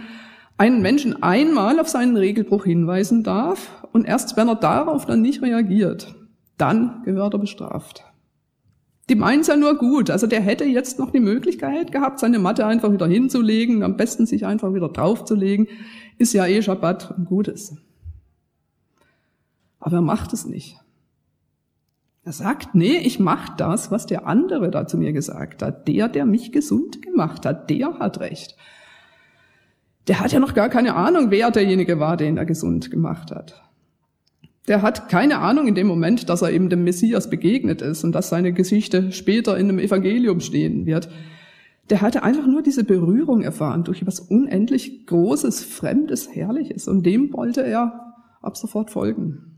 einen 0.56 0.82
Menschen 0.82 1.22
einmal 1.22 1.80
auf 1.80 1.88
seinen 1.88 2.16
Regelbruch 2.16 2.64
hinweisen 2.64 3.22
darf 3.22 3.84
und 3.92 4.04
erst 4.04 4.36
wenn 4.36 4.48
er 4.48 4.56
darauf 4.56 5.06
dann 5.06 5.22
nicht 5.22 5.42
reagiert, 5.42 6.14
dann 6.58 7.02
gehört 7.04 7.34
er 7.34 7.40
bestraft. 7.40 8.04
Die 9.08 9.16
meinen 9.16 9.40
es 9.40 9.48
ja 9.48 9.56
nur 9.56 9.76
gut. 9.76 10.10
Also 10.10 10.26
der 10.26 10.40
hätte 10.40 10.64
jetzt 10.64 10.98
noch 10.98 11.10
die 11.10 11.20
Möglichkeit 11.20 11.92
gehabt, 11.92 12.20
seine 12.20 12.38
Matte 12.38 12.66
einfach 12.66 12.92
wieder 12.92 13.06
hinzulegen, 13.06 13.82
am 13.82 13.96
besten 13.96 14.24
sich 14.24 14.46
einfach 14.46 14.72
wieder 14.72 14.88
draufzulegen. 14.88 15.68
Ist 16.16 16.32
ja 16.32 16.46
eh 16.46 16.62
Schabbat 16.62 17.10
und 17.10 17.26
Gutes. 17.26 17.76
Aber 19.78 19.96
er 19.96 20.02
macht 20.02 20.32
es 20.32 20.46
nicht. 20.46 20.78
Er 22.22 22.32
sagt, 22.32 22.74
nee, 22.74 22.96
ich 22.96 23.20
mach 23.20 23.50
das, 23.56 23.90
was 23.90 24.06
der 24.06 24.26
andere 24.26 24.70
da 24.70 24.86
zu 24.86 24.96
mir 24.96 25.12
gesagt 25.12 25.62
hat. 25.62 25.86
Der, 25.86 26.08
der 26.08 26.24
mich 26.24 26.52
gesund 26.52 27.02
gemacht 27.02 27.44
hat, 27.44 27.68
der 27.68 27.98
hat 27.98 28.20
recht. 28.20 28.56
Der 30.08 30.20
hat 30.20 30.32
ja 30.32 30.40
noch 30.40 30.54
gar 30.54 30.68
keine 30.68 30.94
Ahnung, 30.94 31.30
wer 31.30 31.50
derjenige 31.50 31.98
war, 31.98 32.16
den 32.16 32.36
er 32.36 32.44
gesund 32.44 32.90
gemacht 32.90 33.30
hat. 33.30 33.62
Der 34.68 34.82
hat 34.82 35.08
keine 35.08 35.38
Ahnung 35.38 35.66
in 35.66 35.74
dem 35.74 35.86
Moment, 35.86 36.28
dass 36.28 36.42
er 36.42 36.50
eben 36.50 36.70
dem 36.70 36.84
Messias 36.84 37.28
begegnet 37.28 37.82
ist 37.82 38.04
und 38.04 38.12
dass 38.12 38.28
seine 38.28 38.52
Geschichte 38.52 39.12
später 39.12 39.58
in 39.58 39.68
einem 39.68 39.78
Evangelium 39.78 40.40
stehen 40.40 40.86
wird. 40.86 41.08
Der 41.90 42.00
hatte 42.00 42.22
einfach 42.22 42.46
nur 42.46 42.62
diese 42.62 42.84
Berührung 42.84 43.42
erfahren 43.42 43.84
durch 43.84 44.00
etwas 44.00 44.20
unendlich 44.20 45.06
Großes, 45.06 45.64
Fremdes, 45.64 46.34
Herrliches 46.34 46.88
und 46.88 47.04
dem 47.04 47.32
wollte 47.34 47.62
er 47.62 48.14
ab 48.40 48.56
sofort 48.56 48.90
folgen 48.90 49.54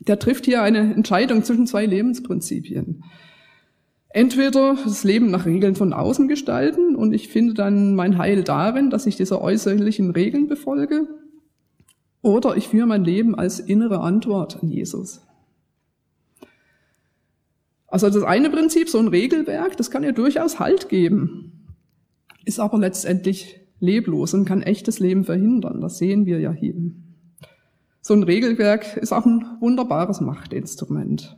der 0.00 0.18
trifft 0.18 0.44
hier 0.44 0.62
eine 0.62 0.94
Entscheidung 0.94 1.42
zwischen 1.42 1.66
zwei 1.66 1.86
Lebensprinzipien. 1.86 3.02
Entweder 4.16 4.78
das 4.82 5.04
Leben 5.04 5.30
nach 5.30 5.44
Regeln 5.44 5.76
von 5.76 5.92
außen 5.92 6.26
gestalten 6.26 6.96
und 6.96 7.12
ich 7.12 7.28
finde 7.28 7.52
dann 7.52 7.94
mein 7.94 8.16
Heil 8.16 8.44
darin, 8.44 8.88
dass 8.88 9.04
ich 9.04 9.16
diese 9.16 9.42
äußerlichen 9.42 10.10
Regeln 10.10 10.48
befolge. 10.48 11.06
oder 12.22 12.56
ich 12.56 12.68
führe 12.68 12.86
mein 12.86 13.04
Leben 13.04 13.34
als 13.34 13.60
innere 13.60 14.00
Antwort 14.00 14.62
an 14.62 14.70
Jesus. 14.70 15.20
Also 17.88 18.08
das 18.08 18.22
eine 18.22 18.48
Prinzip, 18.48 18.88
so 18.88 18.98
ein 18.98 19.08
Regelwerk, 19.08 19.76
das 19.76 19.90
kann 19.90 20.02
ja 20.02 20.12
durchaus 20.12 20.58
Halt 20.58 20.88
geben, 20.88 21.66
ist 22.46 22.58
aber 22.58 22.78
letztendlich 22.78 23.60
leblos 23.80 24.32
und 24.32 24.46
kann 24.46 24.62
echtes 24.62 24.98
Leben 24.98 25.24
verhindern. 25.24 25.82
Das 25.82 25.98
sehen 25.98 26.24
wir 26.24 26.40
ja 26.40 26.52
hier. 26.52 26.90
So 28.00 28.14
ein 28.14 28.22
Regelwerk 28.22 28.96
ist 28.96 29.12
auch 29.12 29.26
ein 29.26 29.44
wunderbares 29.60 30.22
Machtinstrument. 30.22 31.36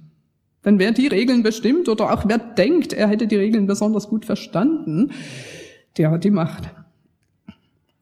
Denn 0.69 0.79
wer 0.79 0.93
die 0.93 1.07
Regeln 1.07 1.43
bestimmt 1.43 1.89
oder 1.89 2.13
auch 2.13 2.25
wer 2.27 2.37
denkt, 2.37 2.93
er 2.93 3.09
hätte 3.09 3.27
die 3.27 3.37
Regeln 3.37 3.67
besonders 3.67 4.07
gut 4.07 4.27
verstanden, 4.27 5.13
der 5.97 6.11
hat 6.11 6.25
die 6.25 6.31
Macht. 6.31 6.69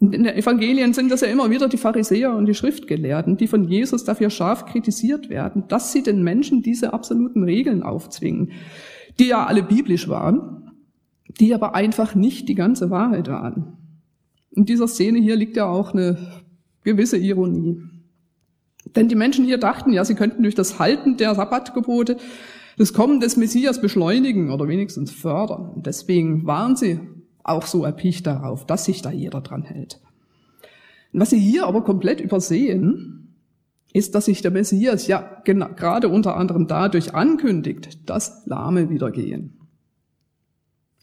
In 0.00 0.10
den 0.10 0.26
Evangelien 0.26 0.92
sind 0.92 1.12
das 1.12 1.20
ja 1.20 1.28
immer 1.28 1.48
wieder 1.48 1.68
die 1.68 1.76
Pharisäer 1.76 2.34
und 2.34 2.46
die 2.46 2.54
Schriftgelehrten, 2.54 3.36
die 3.36 3.46
von 3.46 3.68
Jesus 3.68 4.02
dafür 4.02 4.30
scharf 4.30 4.66
kritisiert 4.66 5.28
werden, 5.28 5.68
dass 5.68 5.92
sie 5.92 6.02
den 6.02 6.24
Menschen 6.24 6.62
diese 6.62 6.92
absoluten 6.92 7.44
Regeln 7.44 7.84
aufzwingen, 7.84 8.50
die 9.20 9.28
ja 9.28 9.46
alle 9.46 9.62
biblisch 9.62 10.08
waren, 10.08 10.72
die 11.38 11.54
aber 11.54 11.76
einfach 11.76 12.16
nicht 12.16 12.48
die 12.48 12.56
ganze 12.56 12.90
Wahrheit 12.90 13.28
waren. 13.28 13.76
In 14.50 14.64
dieser 14.64 14.88
Szene 14.88 15.20
hier 15.20 15.36
liegt 15.36 15.56
ja 15.56 15.66
auch 15.66 15.94
eine 15.94 16.18
gewisse 16.82 17.16
Ironie. 17.16 17.80
Denn 18.96 19.06
die 19.06 19.14
Menschen 19.14 19.44
hier 19.44 19.58
dachten 19.58 19.92
ja, 19.92 20.04
sie 20.04 20.16
könnten 20.16 20.42
durch 20.42 20.56
das 20.56 20.80
Halten 20.80 21.16
der 21.16 21.36
Sabbatgebote 21.36 22.16
das 22.76 22.92
Kommen 22.92 23.20
des 23.20 23.36
Messias 23.36 23.80
beschleunigen 23.80 24.50
oder 24.50 24.68
wenigstens 24.68 25.10
fördern. 25.10 25.70
Und 25.70 25.86
deswegen 25.86 26.46
waren 26.46 26.76
sie 26.76 27.00
auch 27.42 27.66
so 27.66 27.84
erpicht 27.84 28.26
darauf, 28.26 28.66
dass 28.66 28.84
sich 28.84 29.02
da 29.02 29.10
jeder 29.10 29.40
dran 29.40 29.62
hält. 29.62 30.00
Und 31.12 31.20
was 31.20 31.30
sie 31.30 31.38
hier 31.38 31.66
aber 31.66 31.84
komplett 31.84 32.20
übersehen, 32.20 33.34
ist, 33.92 34.14
dass 34.14 34.26
sich 34.26 34.42
der 34.42 34.50
Messias 34.50 35.06
ja 35.06 35.40
gerade 35.44 36.08
unter 36.08 36.36
anderem 36.36 36.66
dadurch 36.66 37.14
ankündigt, 37.14 38.10
dass 38.10 38.44
Lahme 38.46 38.90
wieder 38.90 39.10
gehen. 39.10 39.54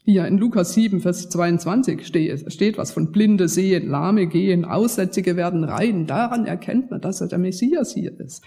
Hier 0.06 0.27
in 0.27 0.38
Lukas 0.38 0.74
7, 0.74 1.00
Vers 1.00 1.30
22 1.30 2.06
steht, 2.06 2.51
steht 2.51 2.77
was 2.77 2.92
von 2.92 3.12
Blinde 3.12 3.48
sehen, 3.48 3.89
Lahme 3.89 4.27
gehen, 4.27 4.65
Aussätzige 4.65 5.38
werden 5.38 5.63
rein. 5.63 6.08
Daran 6.08 6.46
erkennt 6.46 6.92
man, 6.92 7.00
dass 7.00 7.22
er 7.22 7.27
der 7.27 7.39
Messias 7.39 7.94
hier 7.94 8.20
ist. 8.20 8.44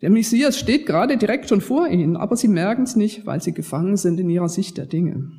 Der 0.00 0.10
Messias 0.10 0.58
steht 0.58 0.86
gerade 0.86 1.16
direkt 1.16 1.48
schon 1.48 1.60
vor 1.60 1.88
ihnen, 1.88 2.16
aber 2.16 2.36
sie 2.36 2.48
merken 2.48 2.82
es 2.82 2.94
nicht, 2.94 3.26
weil 3.26 3.42
sie 3.42 3.52
gefangen 3.52 3.96
sind 3.96 4.20
in 4.20 4.30
ihrer 4.30 4.48
Sicht 4.48 4.76
der 4.76 4.86
Dinge. 4.86 5.32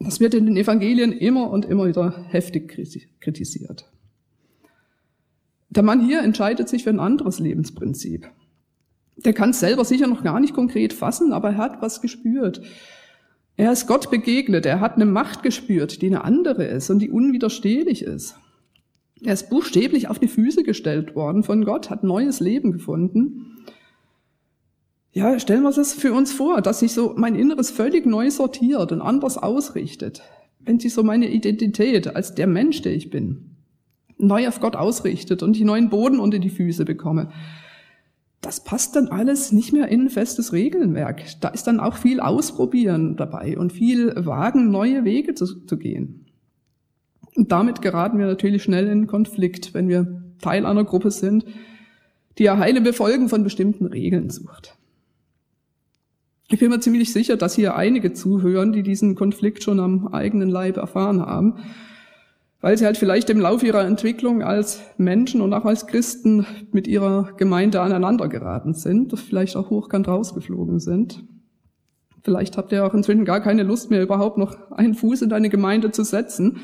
Das 0.00 0.18
wird 0.18 0.34
in 0.34 0.46
den 0.46 0.56
Evangelien 0.56 1.12
immer 1.12 1.50
und 1.50 1.64
immer 1.64 1.86
wieder 1.86 2.24
heftig 2.28 2.76
kritisiert. 3.20 3.88
Der 5.70 5.84
Mann 5.84 6.04
hier 6.04 6.22
entscheidet 6.22 6.68
sich 6.68 6.82
für 6.82 6.90
ein 6.90 6.98
anderes 6.98 7.38
Lebensprinzip. 7.38 8.28
Der 9.16 9.32
kann 9.32 9.50
es 9.50 9.60
selber 9.60 9.84
sicher 9.84 10.08
noch 10.08 10.24
gar 10.24 10.40
nicht 10.40 10.54
konkret 10.54 10.92
fassen, 10.92 11.32
aber 11.32 11.50
er 11.50 11.56
hat 11.58 11.80
was 11.80 12.00
gespürt. 12.00 12.60
Er 13.56 13.70
ist 13.70 13.86
Gott 13.86 14.10
begegnet, 14.10 14.66
er 14.66 14.80
hat 14.80 14.96
eine 14.96 15.06
Macht 15.06 15.44
gespürt, 15.44 16.02
die 16.02 16.06
eine 16.06 16.24
andere 16.24 16.64
ist 16.64 16.90
und 16.90 16.98
die 16.98 17.10
unwiderstehlich 17.10 18.02
ist. 18.02 18.36
Er 19.22 19.34
ist 19.34 19.50
buchstäblich 19.50 20.08
auf 20.08 20.18
die 20.18 20.26
Füße 20.26 20.64
gestellt 20.64 21.14
worden 21.14 21.44
von 21.44 21.64
Gott, 21.64 21.90
hat 21.90 22.02
neues 22.02 22.40
Leben 22.40 22.72
gefunden 22.72 23.51
ja, 25.12 25.38
stellen 25.38 25.62
wir 25.62 25.72
das 25.72 25.92
für 25.92 26.14
uns 26.14 26.32
vor, 26.32 26.62
dass 26.62 26.80
sich 26.80 26.92
so 26.92 27.14
mein 27.16 27.34
Inneres 27.34 27.70
völlig 27.70 28.06
neu 28.06 28.30
sortiert 28.30 28.92
und 28.92 29.02
anders 29.02 29.36
ausrichtet. 29.36 30.22
Wenn 30.60 30.80
sich 30.80 30.94
so 30.94 31.02
meine 31.02 31.28
Identität 31.28 32.16
als 32.16 32.34
der 32.34 32.46
Mensch, 32.46 32.80
der 32.82 32.94
ich 32.94 33.10
bin, 33.10 33.56
neu 34.16 34.48
auf 34.48 34.60
Gott 34.60 34.74
ausrichtet 34.74 35.42
und 35.42 35.56
ich 35.56 35.64
neuen 35.64 35.90
Boden 35.90 36.18
unter 36.18 36.38
die 36.38 36.48
Füße 36.48 36.86
bekomme, 36.86 37.30
das 38.40 38.64
passt 38.64 38.96
dann 38.96 39.08
alles 39.08 39.52
nicht 39.52 39.72
mehr 39.72 39.88
in 39.88 40.02
ein 40.02 40.10
festes 40.10 40.52
Regelwerk. 40.52 41.22
Da 41.40 41.48
ist 41.48 41.66
dann 41.66 41.78
auch 41.78 41.96
viel 41.96 42.18
Ausprobieren 42.18 43.16
dabei 43.16 43.58
und 43.58 43.72
viel 43.72 44.14
Wagen, 44.16 44.70
neue 44.70 45.04
Wege 45.04 45.34
zu, 45.34 45.46
zu 45.66 45.76
gehen. 45.76 46.26
Und 47.36 47.52
damit 47.52 47.82
geraten 47.82 48.18
wir 48.18 48.26
natürlich 48.26 48.62
schnell 48.62 48.88
in 48.88 49.06
Konflikt, 49.06 49.74
wenn 49.74 49.88
wir 49.88 50.22
Teil 50.40 50.64
einer 50.66 50.84
Gruppe 50.84 51.10
sind, 51.10 51.44
die 52.38 52.44
ja 52.44 52.58
heile 52.58 52.80
Befolgen 52.80 53.28
von 53.28 53.44
bestimmten 53.44 53.86
Regeln 53.86 54.30
sucht. 54.30 54.76
Ich 56.52 56.58
bin 56.58 56.68
mir 56.68 56.80
ziemlich 56.80 57.14
sicher, 57.14 57.38
dass 57.38 57.54
hier 57.54 57.76
einige 57.76 58.12
zuhören, 58.12 58.74
die 58.74 58.82
diesen 58.82 59.14
Konflikt 59.14 59.62
schon 59.62 59.80
am 59.80 60.08
eigenen 60.08 60.50
Leib 60.50 60.76
erfahren 60.76 61.22
haben, 61.22 61.54
weil 62.60 62.76
sie 62.76 62.84
halt 62.84 62.98
vielleicht 62.98 63.30
im 63.30 63.40
Laufe 63.40 63.66
ihrer 63.66 63.86
Entwicklung 63.86 64.42
als 64.42 64.82
Menschen 64.98 65.40
und 65.40 65.54
auch 65.54 65.64
als 65.64 65.86
Christen 65.86 66.44
mit 66.70 66.86
ihrer 66.86 67.32
Gemeinde 67.38 67.80
aneinander 67.80 68.28
geraten 68.28 68.74
sind, 68.74 69.18
vielleicht 69.18 69.56
auch 69.56 69.70
hochkant 69.70 70.08
rausgeflogen 70.08 70.78
sind. 70.78 71.24
Vielleicht 72.22 72.58
habt 72.58 72.70
ihr 72.70 72.84
auch 72.84 72.92
inzwischen 72.92 73.24
gar 73.24 73.40
keine 73.40 73.62
Lust 73.62 73.88
mehr, 73.88 74.02
überhaupt 74.02 74.36
noch 74.36 74.72
einen 74.72 74.92
Fuß 74.92 75.22
in 75.22 75.30
deine 75.30 75.48
Gemeinde 75.48 75.90
zu 75.90 76.04
setzen. 76.04 76.58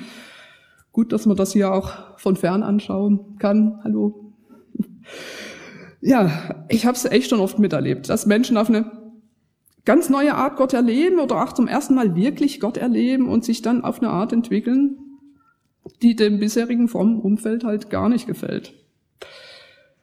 Gut, 0.92 1.14
dass 1.14 1.24
man 1.24 1.38
das 1.38 1.54
hier 1.54 1.72
auch 1.72 2.18
von 2.18 2.36
fern 2.36 2.62
anschauen 2.62 3.38
kann. 3.38 3.80
Hallo. 3.84 4.34
Ja, 6.02 6.30
ich 6.68 6.84
habe 6.84 6.94
es 6.94 7.06
echt 7.06 7.30
schon 7.30 7.40
oft 7.40 7.58
miterlebt, 7.58 8.10
dass 8.10 8.26
Menschen 8.26 8.58
auf 8.58 8.68
eine 8.68 9.07
ganz 9.88 10.10
neue 10.10 10.34
Art 10.34 10.56
Gott 10.56 10.74
erleben 10.74 11.18
oder 11.18 11.42
auch 11.42 11.54
zum 11.54 11.66
ersten 11.66 11.94
Mal 11.94 12.14
wirklich 12.14 12.60
Gott 12.60 12.76
erleben 12.76 13.26
und 13.26 13.42
sich 13.42 13.62
dann 13.62 13.84
auf 13.84 14.02
eine 14.02 14.10
Art 14.10 14.34
entwickeln, 14.34 14.98
die 16.02 16.14
dem 16.14 16.38
bisherigen 16.38 16.88
frommen 16.88 17.18
Umfeld 17.18 17.64
halt 17.64 17.88
gar 17.88 18.10
nicht 18.10 18.26
gefällt. 18.26 18.74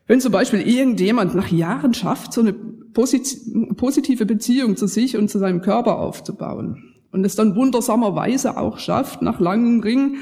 Wenn 0.08 0.20
zum 0.20 0.32
Beispiel 0.32 0.62
irgendjemand 0.62 1.36
nach 1.36 1.52
Jahren 1.52 1.94
schafft, 1.94 2.34
so 2.34 2.42
eine 2.42 2.54
positive 2.54 4.26
Beziehung 4.26 4.76
zu 4.76 4.88
sich 4.88 5.18
und 5.18 5.30
zu 5.30 5.38
seinem 5.38 5.62
Körper 5.62 6.00
aufzubauen 6.00 6.96
und 7.12 7.24
es 7.24 7.36
dann 7.36 7.56
wundersamerweise 7.56 8.58
auch 8.58 8.80
schafft, 8.80 9.22
nach 9.22 9.40
langem 9.40 9.82
Ring 9.82 10.16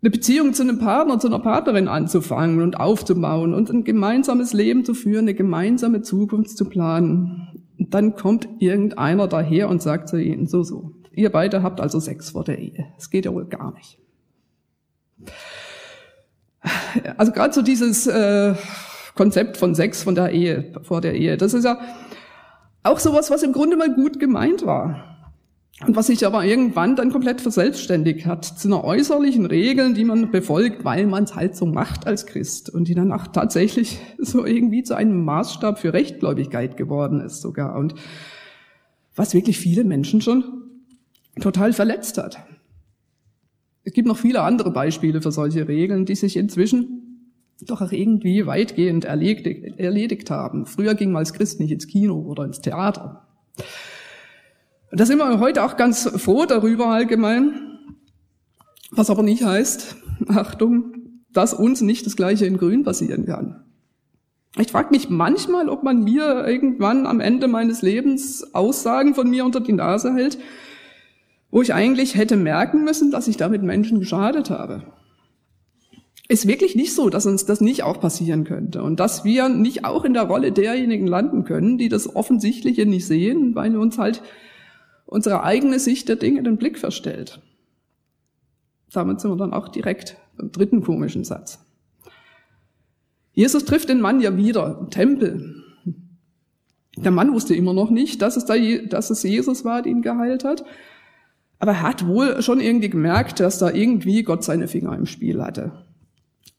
eine 0.00 0.10
Beziehung 0.10 0.54
zu 0.54 0.62
einem 0.62 0.78
Partner, 0.78 1.18
zu 1.18 1.26
einer 1.26 1.38
Partnerin 1.38 1.86
anzufangen 1.86 2.62
und 2.62 2.80
aufzubauen 2.80 3.52
und 3.52 3.68
ein 3.68 3.84
gemeinsames 3.84 4.54
Leben 4.54 4.86
zu 4.86 4.94
führen, 4.94 5.24
eine 5.24 5.34
gemeinsame 5.34 6.00
Zukunft 6.00 6.56
zu 6.56 6.64
planen, 6.64 7.53
und 7.84 7.92
dann 7.92 8.16
kommt 8.16 8.48
irgendeiner 8.60 9.28
daher 9.28 9.68
und 9.68 9.82
sagt 9.82 10.08
zu 10.08 10.16
ihnen, 10.16 10.46
so, 10.46 10.62
so, 10.62 10.92
ihr 11.12 11.30
beide 11.30 11.62
habt 11.62 11.82
also 11.82 12.00
Sex 12.00 12.30
vor 12.30 12.42
der 12.42 12.58
Ehe. 12.58 12.86
Es 12.96 13.10
geht 13.10 13.26
ja 13.26 13.34
wohl 13.34 13.44
gar 13.44 13.74
nicht. 13.74 13.98
Also 17.18 17.32
gerade 17.32 17.52
so 17.52 17.60
dieses 17.60 18.06
äh, 18.06 18.54
Konzept 19.14 19.58
von 19.58 19.74
Sex 19.74 20.02
von 20.02 20.14
der 20.14 20.30
Ehe, 20.30 20.72
vor 20.80 21.02
der 21.02 21.12
Ehe, 21.12 21.36
das 21.36 21.52
ist 21.52 21.64
ja 21.64 21.78
auch 22.84 22.98
sowas, 22.98 23.30
was 23.30 23.42
im 23.42 23.52
Grunde 23.52 23.76
mal 23.76 23.94
gut 23.94 24.18
gemeint 24.18 24.64
war. 24.64 25.13
Und 25.80 25.96
was 25.96 26.06
sich 26.06 26.24
aber 26.24 26.44
irgendwann 26.44 26.94
dann 26.94 27.10
komplett 27.10 27.40
verselbstständigt 27.40 28.26
hat 28.26 28.44
zu 28.44 28.68
einer 28.68 28.84
äußerlichen 28.84 29.44
Regel, 29.46 29.92
die 29.92 30.04
man 30.04 30.30
befolgt, 30.30 30.84
weil 30.84 31.06
man 31.06 31.24
es 31.24 31.34
halt 31.34 31.56
so 31.56 31.66
macht 31.66 32.06
als 32.06 32.26
Christ 32.26 32.70
und 32.70 32.86
die 32.86 32.94
dann 32.94 33.10
auch 33.10 33.26
tatsächlich 33.26 33.98
so 34.18 34.46
irgendwie 34.46 34.84
zu 34.84 34.94
einem 34.94 35.24
Maßstab 35.24 35.78
für 35.80 35.92
Rechtgläubigkeit 35.92 36.76
geworden 36.76 37.20
ist 37.20 37.40
sogar 37.40 37.76
und 37.76 37.94
was 39.16 39.34
wirklich 39.34 39.58
viele 39.58 39.84
Menschen 39.84 40.20
schon 40.20 40.44
total 41.40 41.72
verletzt 41.72 42.18
hat. 42.18 42.38
Es 43.82 43.92
gibt 43.92 44.08
noch 44.08 44.16
viele 44.16 44.42
andere 44.42 44.70
Beispiele 44.70 45.20
für 45.20 45.32
solche 45.32 45.68
Regeln, 45.68 46.06
die 46.06 46.14
sich 46.14 46.36
inzwischen 46.36 47.04
doch 47.60 47.82
auch 47.82 47.92
irgendwie 47.92 48.46
weitgehend 48.46 49.04
erledigt, 49.04 49.78
erledigt 49.78 50.30
haben. 50.30 50.66
Früher 50.66 50.94
ging 50.94 51.12
man 51.12 51.20
als 51.20 51.32
Christ 51.32 51.60
nicht 51.60 51.70
ins 51.70 51.86
Kino 51.86 52.18
oder 52.18 52.44
ins 52.44 52.60
Theater. 52.60 53.26
Und 54.94 55.00
da 55.00 55.06
sind 55.06 55.18
wir 55.18 55.40
heute 55.40 55.64
auch 55.64 55.76
ganz 55.76 56.08
froh 56.08 56.44
darüber 56.46 56.86
allgemein, 56.86 57.80
was 58.92 59.10
aber 59.10 59.24
nicht 59.24 59.42
heißt, 59.42 59.96
Achtung, 60.28 60.92
dass 61.32 61.52
uns 61.52 61.80
nicht 61.80 62.06
das 62.06 62.14
Gleiche 62.14 62.46
in 62.46 62.58
Grün 62.58 62.84
passieren 62.84 63.26
kann. 63.26 63.64
Ich 64.56 64.70
frage 64.70 64.90
mich 64.92 65.10
manchmal, 65.10 65.68
ob 65.68 65.82
man 65.82 66.04
mir 66.04 66.46
irgendwann 66.46 67.08
am 67.08 67.18
Ende 67.18 67.48
meines 67.48 67.82
Lebens 67.82 68.54
Aussagen 68.54 69.16
von 69.16 69.28
mir 69.28 69.44
unter 69.44 69.58
die 69.58 69.72
Nase 69.72 70.14
hält, 70.14 70.38
wo 71.50 71.60
ich 71.60 71.74
eigentlich 71.74 72.14
hätte 72.14 72.36
merken 72.36 72.84
müssen, 72.84 73.10
dass 73.10 73.26
ich 73.26 73.36
damit 73.36 73.64
Menschen 73.64 73.98
geschadet 73.98 74.50
habe. 74.50 74.84
Ist 76.28 76.46
wirklich 76.46 76.76
nicht 76.76 76.94
so, 76.94 77.10
dass 77.10 77.26
uns 77.26 77.44
das 77.44 77.60
nicht 77.60 77.82
auch 77.82 77.98
passieren 77.98 78.44
könnte 78.44 78.84
und 78.84 79.00
dass 79.00 79.24
wir 79.24 79.48
nicht 79.48 79.84
auch 79.84 80.04
in 80.04 80.14
der 80.14 80.28
Rolle 80.28 80.52
derjenigen 80.52 81.08
landen 81.08 81.42
können, 81.42 81.78
die 81.78 81.88
das 81.88 82.14
Offensichtliche 82.14 82.86
nicht 82.86 83.08
sehen, 83.08 83.56
weil 83.56 83.72
wir 83.72 83.80
uns 83.80 83.98
halt 83.98 84.22
unsere 85.06 85.42
eigene 85.42 85.78
Sicht 85.78 86.08
der 86.08 86.16
Dinge 86.16 86.42
den 86.42 86.56
Blick 86.56 86.78
verstellt. 86.78 87.40
Damit 88.92 89.20
sind 89.20 89.30
wir 89.30 89.36
dann 89.36 89.52
auch 89.52 89.68
direkt 89.68 90.16
beim 90.36 90.52
dritten 90.52 90.82
komischen 90.82 91.24
Satz. 91.24 91.64
Jesus 93.32 93.64
trifft 93.64 93.88
den 93.88 94.00
Mann 94.00 94.20
ja 94.20 94.36
wieder 94.36 94.78
im 94.80 94.90
Tempel. 94.90 95.62
Der 96.96 97.10
Mann 97.10 97.32
wusste 97.32 97.54
immer 97.54 97.72
noch 97.72 97.90
nicht, 97.90 98.22
dass 98.22 98.36
es, 98.36 98.44
da, 98.44 98.54
dass 98.88 99.10
es 99.10 99.22
Jesus 99.24 99.64
war, 99.64 99.82
der 99.82 99.92
ihn 99.92 100.02
geheilt 100.02 100.44
hat. 100.44 100.64
Aber 101.58 101.72
er 101.72 101.82
hat 101.82 102.06
wohl 102.06 102.40
schon 102.42 102.60
irgendwie 102.60 102.90
gemerkt, 102.90 103.40
dass 103.40 103.58
da 103.58 103.70
irgendwie 103.70 104.22
Gott 104.22 104.44
seine 104.44 104.68
Finger 104.68 104.94
im 104.96 105.06
Spiel 105.06 105.42
hatte. 105.42 105.83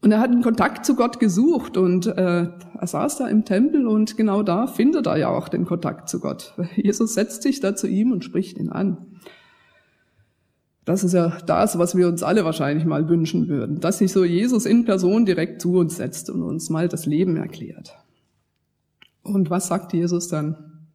Und 0.02 0.12
er 0.12 0.20
hat 0.20 0.30
einen 0.30 0.44
Kontakt 0.44 0.86
zu 0.86 0.96
Gott 0.96 1.20
gesucht 1.20 1.78
und 1.78 2.06
äh, 2.06 2.48
er 2.48 2.88
saß 2.88 3.18
da 3.18 3.28
im 3.28 3.44
Tempel 3.44 3.88
und 3.88 4.18
genau 4.18 4.44
da 4.44 4.68
findet 4.68 5.08
er 5.08 5.18
ja 5.18 5.30
auch 5.30 5.50
den 5.50 5.66
Kontakt 5.66 6.10
zu 6.10 6.20
Gott. 6.20 6.54
Jesus 6.76 7.16
setzt 7.16 7.42
sich 7.42 7.60
da 7.60 7.76
zu 7.76 7.88
ihm 7.88 8.12
und 8.12 8.24
spricht 8.24 8.60
ihn 8.60 8.70
an. 8.70 8.98
Das 10.86 11.04
ist 11.04 11.14
ja 11.14 11.36
das, 11.48 11.80
was 11.80 11.96
wir 11.98 12.08
uns 12.08 12.22
alle 12.22 12.46
wahrscheinlich 12.46 12.86
mal 12.86 13.10
wünschen 13.10 13.48
würden, 13.48 13.80
dass 13.80 13.98
sich 13.98 14.12
so 14.12 14.24
Jesus 14.24 14.68
in 14.68 14.86
Person 14.86 15.26
direkt 15.26 15.60
zu 15.60 15.78
uns 15.78 15.96
setzt 15.96 16.30
und 16.30 16.44
uns 16.44 16.70
mal 16.70 16.88
das 16.88 17.08
Leben 17.08 17.38
erklärt. 17.38 17.98
Und 19.24 19.50
was 19.50 19.66
sagt 19.66 19.94
Jesus 19.94 20.28
dann? 20.28 20.88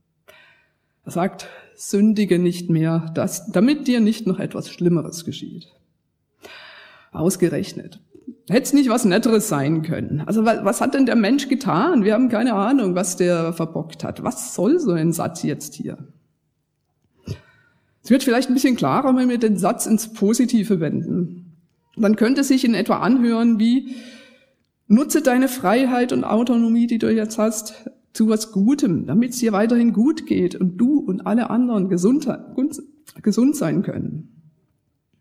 Er 1.05 1.11
sagt, 1.11 1.48
sündige 1.74 2.38
nicht 2.38 2.70
mehr, 2.70 3.11
dass, 3.14 3.50
damit 3.50 3.88
dir 3.88 3.98
nicht 3.98 4.29
noch 4.29 4.38
etwas 4.38 4.70
Schlimmeres 4.70 5.24
geschieht. 5.24 5.66
Ausgerechnet. 7.11 7.98
Hätte 8.51 8.65
es 8.65 8.73
nicht 8.73 8.91
was 8.91 9.05
Netteres 9.05 9.49
sein 9.49 9.83
können. 9.83 10.23
Also 10.27 10.45
was 10.45 10.81
hat 10.81 10.95
denn 10.95 11.07
der 11.07 11.15
Mensch 11.15 11.49
getan? 11.49 12.03
Wir 12.03 12.15
haben 12.15 12.29
keine 12.29 12.55
Ahnung, 12.55 12.97
was 12.97 13.17
der 13.17 13.53
verbockt 13.53 14.03
hat. 14.03 14.25
Was 14.25 14.57
soll 14.57 14.81
so 14.81 14.91
ein 14.91 15.13
Satz 15.13 15.45
jetzt 15.45 15.75
hier? 15.75 15.99
Es 18.03 18.11
wird 18.11 18.25
vielleicht 18.25 18.51
ein 18.51 18.55
bisschen 18.55 18.75
klarer, 18.75 19.15
wenn 19.15 19.29
wir 19.29 19.39
den 19.39 19.57
Satz 19.57 19.87
ins 19.87 20.13
Positive 20.13 20.81
wenden. 20.81 21.53
Dann 21.97 22.17
könnte 22.17 22.43
sich 22.43 22.65
in 22.65 22.75
etwa 22.75 22.97
anhören 22.99 23.61
wie, 23.61 23.95
nutze 24.89 25.23
deine 25.23 25.47
Freiheit 25.47 26.13
und 26.13 26.25
Autonomie, 26.25 26.89
die 26.89 26.99
du 26.99 27.09
jetzt 27.09 27.39
hast, 27.39 27.89
zu 28.13 28.29
was 28.29 28.51
Gutem, 28.51 29.07
damit 29.07 29.31
es 29.31 29.39
dir 29.39 29.53
weiterhin 29.53 29.93
gut 29.93 30.27
geht 30.27 30.57
und 30.57 30.77
du 30.77 30.99
und 30.99 31.25
alle 31.25 31.51
anderen 31.51 31.89
gesund, 31.89 32.29
gesund 33.23 33.55
sein 33.55 33.83
können. 33.83 34.39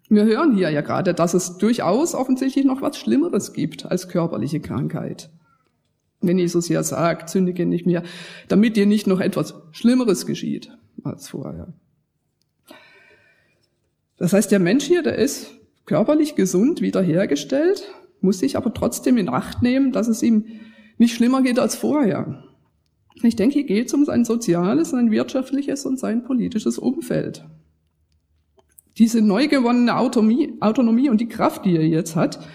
Wir 0.09 0.25
hören 0.25 0.55
hier 0.55 0.71
ja 0.71 0.81
gerade, 0.81 1.13
dass 1.13 1.35
es 1.35 1.57
durchaus 1.57 2.15
offensichtlich 2.15 2.65
noch 2.65 2.81
was 2.81 2.97
Schlimmeres 2.97 3.53
gibt 3.53 3.85
als 3.85 4.09
körperliche 4.09 4.59
Krankheit. 4.59 5.29
Wenn 6.19 6.39
Jesus 6.39 6.65
hier 6.65 6.83
sagt, 6.83 7.29
sündige 7.29 7.65
nicht 7.65 7.85
mehr, 7.85 8.03
damit 8.47 8.75
dir 8.75 8.87
nicht 8.87 9.05
noch 9.05 9.19
etwas 9.19 9.53
Schlimmeres 9.71 10.25
geschieht 10.25 10.71
als 11.03 11.29
vorher. 11.29 11.73
Das 14.17 14.33
heißt, 14.33 14.51
der 14.51 14.59
Mensch 14.59 14.83
hier, 14.83 15.03
der 15.03 15.15
ist 15.15 15.51
körperlich 15.85 16.35
gesund 16.35 16.81
wiederhergestellt, 16.81 17.89
muss 18.19 18.39
sich 18.39 18.57
aber 18.57 18.73
trotzdem 18.73 19.17
in 19.17 19.29
Acht 19.29 19.61
nehmen, 19.61 19.91
dass 19.91 20.07
es 20.07 20.23
ihm 20.23 20.45
nicht 20.97 21.15
schlimmer 21.15 21.41
geht 21.41 21.59
als 21.59 21.75
vorher. 21.75 22.43
Ich 23.21 23.35
denke, 23.35 23.53
hier 23.53 23.63
geht 23.63 23.87
es 23.87 23.93
um 23.93 24.05
sein 24.05 24.25
soziales, 24.25 24.89
sein 24.89 25.11
wirtschaftliches 25.11 25.85
und 25.85 25.99
sein 25.99 26.23
politisches 26.23 26.77
Umfeld. 26.77 27.45
Diese 28.99 29.21
neu 29.21 29.47
gewonnene 29.47 29.97
Autonomie, 29.97 30.57
Autonomie 30.59 31.09
und 31.09 31.21
die 31.21 31.29
Kraft, 31.29 31.65
die 31.65 31.75
er 31.75 31.87
jetzt 31.87 32.17
hat, 32.17 32.45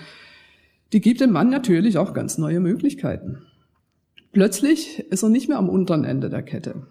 die 0.93 1.01
gibt 1.01 1.21
dem 1.21 1.33
Mann 1.33 1.49
natürlich 1.49 1.97
auch 1.97 2.13
ganz 2.13 2.37
neue 2.37 2.61
Möglichkeiten. 2.61 3.39
Plötzlich 4.33 4.99
ist 5.11 5.23
er 5.23 5.31
nicht 5.31 5.49
mehr 5.49 5.59
am 5.59 5.71
unteren 5.71 6.05
Ende 6.05 6.29
der 6.29 6.43
Kette. 6.43 6.87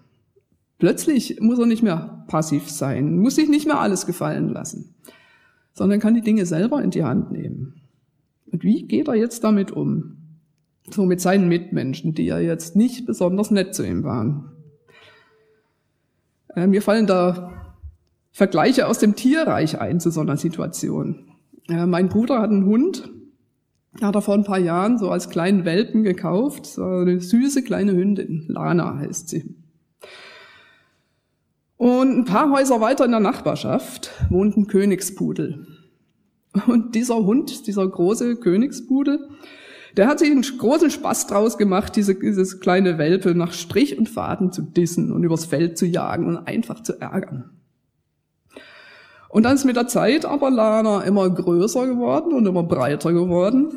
Plötzlich 0.80 1.40
muss 1.40 1.60
er 1.60 1.68
nicht 1.68 1.84
mehr 1.84 2.26
passiv 2.28 2.70
sein, 2.70 3.20
muss 3.20 3.36
sich 3.36 3.48
nicht 3.48 3.68
mehr 3.68 3.80
alles 3.80 4.08
gefallen 4.08 4.50
lassen, 4.50 4.96
sondern 5.72 6.00
kann 6.00 6.16
die 6.16 6.22
Dinge 6.22 6.46
selber 6.48 6.82
in 6.82 6.90
die 6.90 7.04
Hand 7.04 7.32
nehmen. 7.32 7.82
Und 8.52 8.64
wie 8.64 8.88
geht 8.88 9.08
er 9.08 9.16
jetzt 9.16 9.44
damit 9.44 9.72
um? 9.72 10.18
So 10.90 11.06
mit 11.06 11.22
seinen 11.22 11.48
Mitmenschen, 11.48 12.14
die 12.14 12.26
ja 12.26 12.40
jetzt 12.40 12.76
nicht 12.76 13.06
besonders 13.06 13.52
nett 13.52 13.76
zu 13.76 13.86
ihm 13.86 14.04
waren. 14.04 14.52
Äh, 16.56 16.68
mir 16.68 16.82
fallen 16.82 17.08
da 17.08 17.63
Vergleiche 18.34 18.88
aus 18.88 18.98
dem 18.98 19.16
Tierreich 19.16 19.80
ein 19.80 20.00
zu 20.00 20.10
so 20.10 20.20
einer 20.20 20.38
Situation. 20.38 21.28
Äh, 21.70 21.86
mein 21.86 22.10
Bruder 22.10 22.42
hat 22.42 22.50
einen 22.50 22.66
Hund, 22.66 23.10
hat 24.02 24.16
er 24.16 24.24
vor 24.24 24.34
ein 24.34 24.44
paar 24.44 24.58
Jahren 24.58 24.98
so 24.98 25.12
als 25.12 25.30
kleinen 25.30 25.66
Welpen 25.66 26.04
gekauft, 26.04 26.66
so 26.66 26.84
eine 26.84 27.22
süße 27.22 27.64
kleine 27.64 27.94
Hündin, 27.94 28.46
Lana 28.48 28.98
heißt 28.98 29.30
sie. 29.30 29.56
Und 31.78 32.18
ein 32.18 32.26
paar 32.26 32.52
Häuser 32.52 32.82
weiter 32.82 33.06
in 33.06 33.12
der 33.12 33.20
Nachbarschaft 33.20 34.10
wohnt 34.30 34.58
ein 34.58 34.68
Königspudel. 34.68 35.68
Und 36.68 36.96
dieser 36.96 37.18
Hund, 37.18 37.68
dieser 37.68 37.88
große 37.88 38.38
Königspudel, 38.38 39.30
der 39.96 40.08
hat 40.08 40.18
sich 40.18 40.32
einen 40.32 40.42
großen 40.42 40.90
Spaß 40.90 41.28
draus 41.28 41.60
gemacht, 41.60 41.96
diese, 41.96 42.16
dieses 42.16 42.60
kleine 42.60 42.98
Welpe 42.98 43.36
nach 43.36 43.54
Strich 43.54 43.98
und 43.98 44.10
Faden 44.10 44.52
zu 44.52 44.64
dissen 44.64 45.12
und 45.12 45.24
übers 45.24 45.46
Feld 45.46 45.78
zu 45.78 45.86
jagen 45.86 46.26
und 46.26 46.38
einfach 46.48 46.82
zu 46.82 47.00
ärgern. 47.00 47.52
Und 49.34 49.42
dann 49.42 49.56
ist 49.56 49.66
mit 49.66 49.76
der 49.76 49.88
Zeit 49.88 50.26
aber 50.26 50.52
Lana 50.52 51.02
immer 51.02 51.28
größer 51.28 51.88
geworden 51.88 52.34
und 52.34 52.46
immer 52.46 52.62
breiter 52.62 53.14
geworden. 53.14 53.72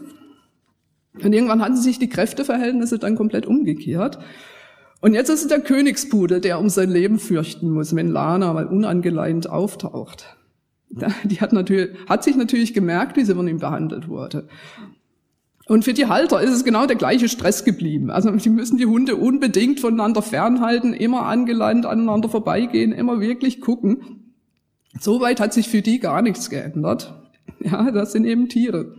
Und 1.14 1.32
irgendwann 1.32 1.62
hatten 1.62 1.78
sich 1.78 1.98
die 1.98 2.10
Kräfteverhältnisse 2.10 2.98
dann 2.98 3.16
komplett 3.16 3.46
umgekehrt. 3.46 4.18
Und 5.00 5.14
jetzt 5.14 5.30
ist 5.30 5.40
es 5.40 5.48
der 5.48 5.60
Königspudel, 5.60 6.42
der 6.42 6.60
um 6.60 6.68
sein 6.68 6.90
Leben 6.90 7.18
fürchten 7.18 7.70
muss, 7.70 7.96
wenn 7.96 8.08
Lana 8.08 8.52
mal 8.52 8.66
unangeleint 8.66 9.48
auftaucht. 9.48 10.36
Die 11.24 11.40
hat, 11.40 11.54
natürlich, 11.54 11.96
hat 12.06 12.22
sich 12.22 12.36
natürlich 12.36 12.74
gemerkt, 12.74 13.16
wie 13.16 13.24
sie 13.24 13.34
von 13.34 13.48
ihm 13.48 13.58
behandelt 13.58 14.08
wurde. 14.08 14.48
Und 15.68 15.84
für 15.84 15.94
die 15.94 16.04
Halter 16.04 16.42
ist 16.42 16.52
es 16.52 16.64
genau 16.64 16.84
der 16.84 16.96
gleiche 16.96 17.30
Stress 17.30 17.64
geblieben. 17.64 18.10
Also 18.10 18.30
die 18.30 18.50
müssen 18.50 18.76
die 18.76 18.84
Hunde 18.84 19.16
unbedingt 19.16 19.80
voneinander 19.80 20.20
fernhalten, 20.20 20.92
immer 20.92 21.22
angeleint 21.22 21.86
aneinander 21.86 22.28
vorbeigehen, 22.28 22.92
immer 22.92 23.20
wirklich 23.20 23.62
gucken. 23.62 24.15
Soweit 25.00 25.40
hat 25.40 25.52
sich 25.52 25.68
für 25.68 25.82
die 25.82 25.98
gar 25.98 26.22
nichts 26.22 26.50
geändert. 26.50 27.14
Ja, 27.60 27.90
das 27.90 28.12
sind 28.12 28.24
eben 28.24 28.48
Tiere. 28.48 28.94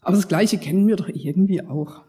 Aber 0.00 0.16
das 0.16 0.28
Gleiche 0.28 0.58
kennen 0.58 0.86
wir 0.86 0.96
doch 0.96 1.08
irgendwie 1.08 1.62
auch. 1.62 2.02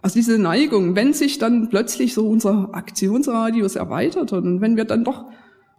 Also 0.00 0.14
diese 0.14 0.38
Neigung, 0.38 0.96
wenn 0.96 1.12
sich 1.12 1.38
dann 1.38 1.68
plötzlich 1.68 2.14
so 2.14 2.28
unser 2.28 2.74
Aktionsradius 2.74 3.76
erweitert 3.76 4.32
und 4.32 4.60
wenn 4.60 4.76
wir 4.76 4.84
dann 4.84 5.04
doch 5.04 5.26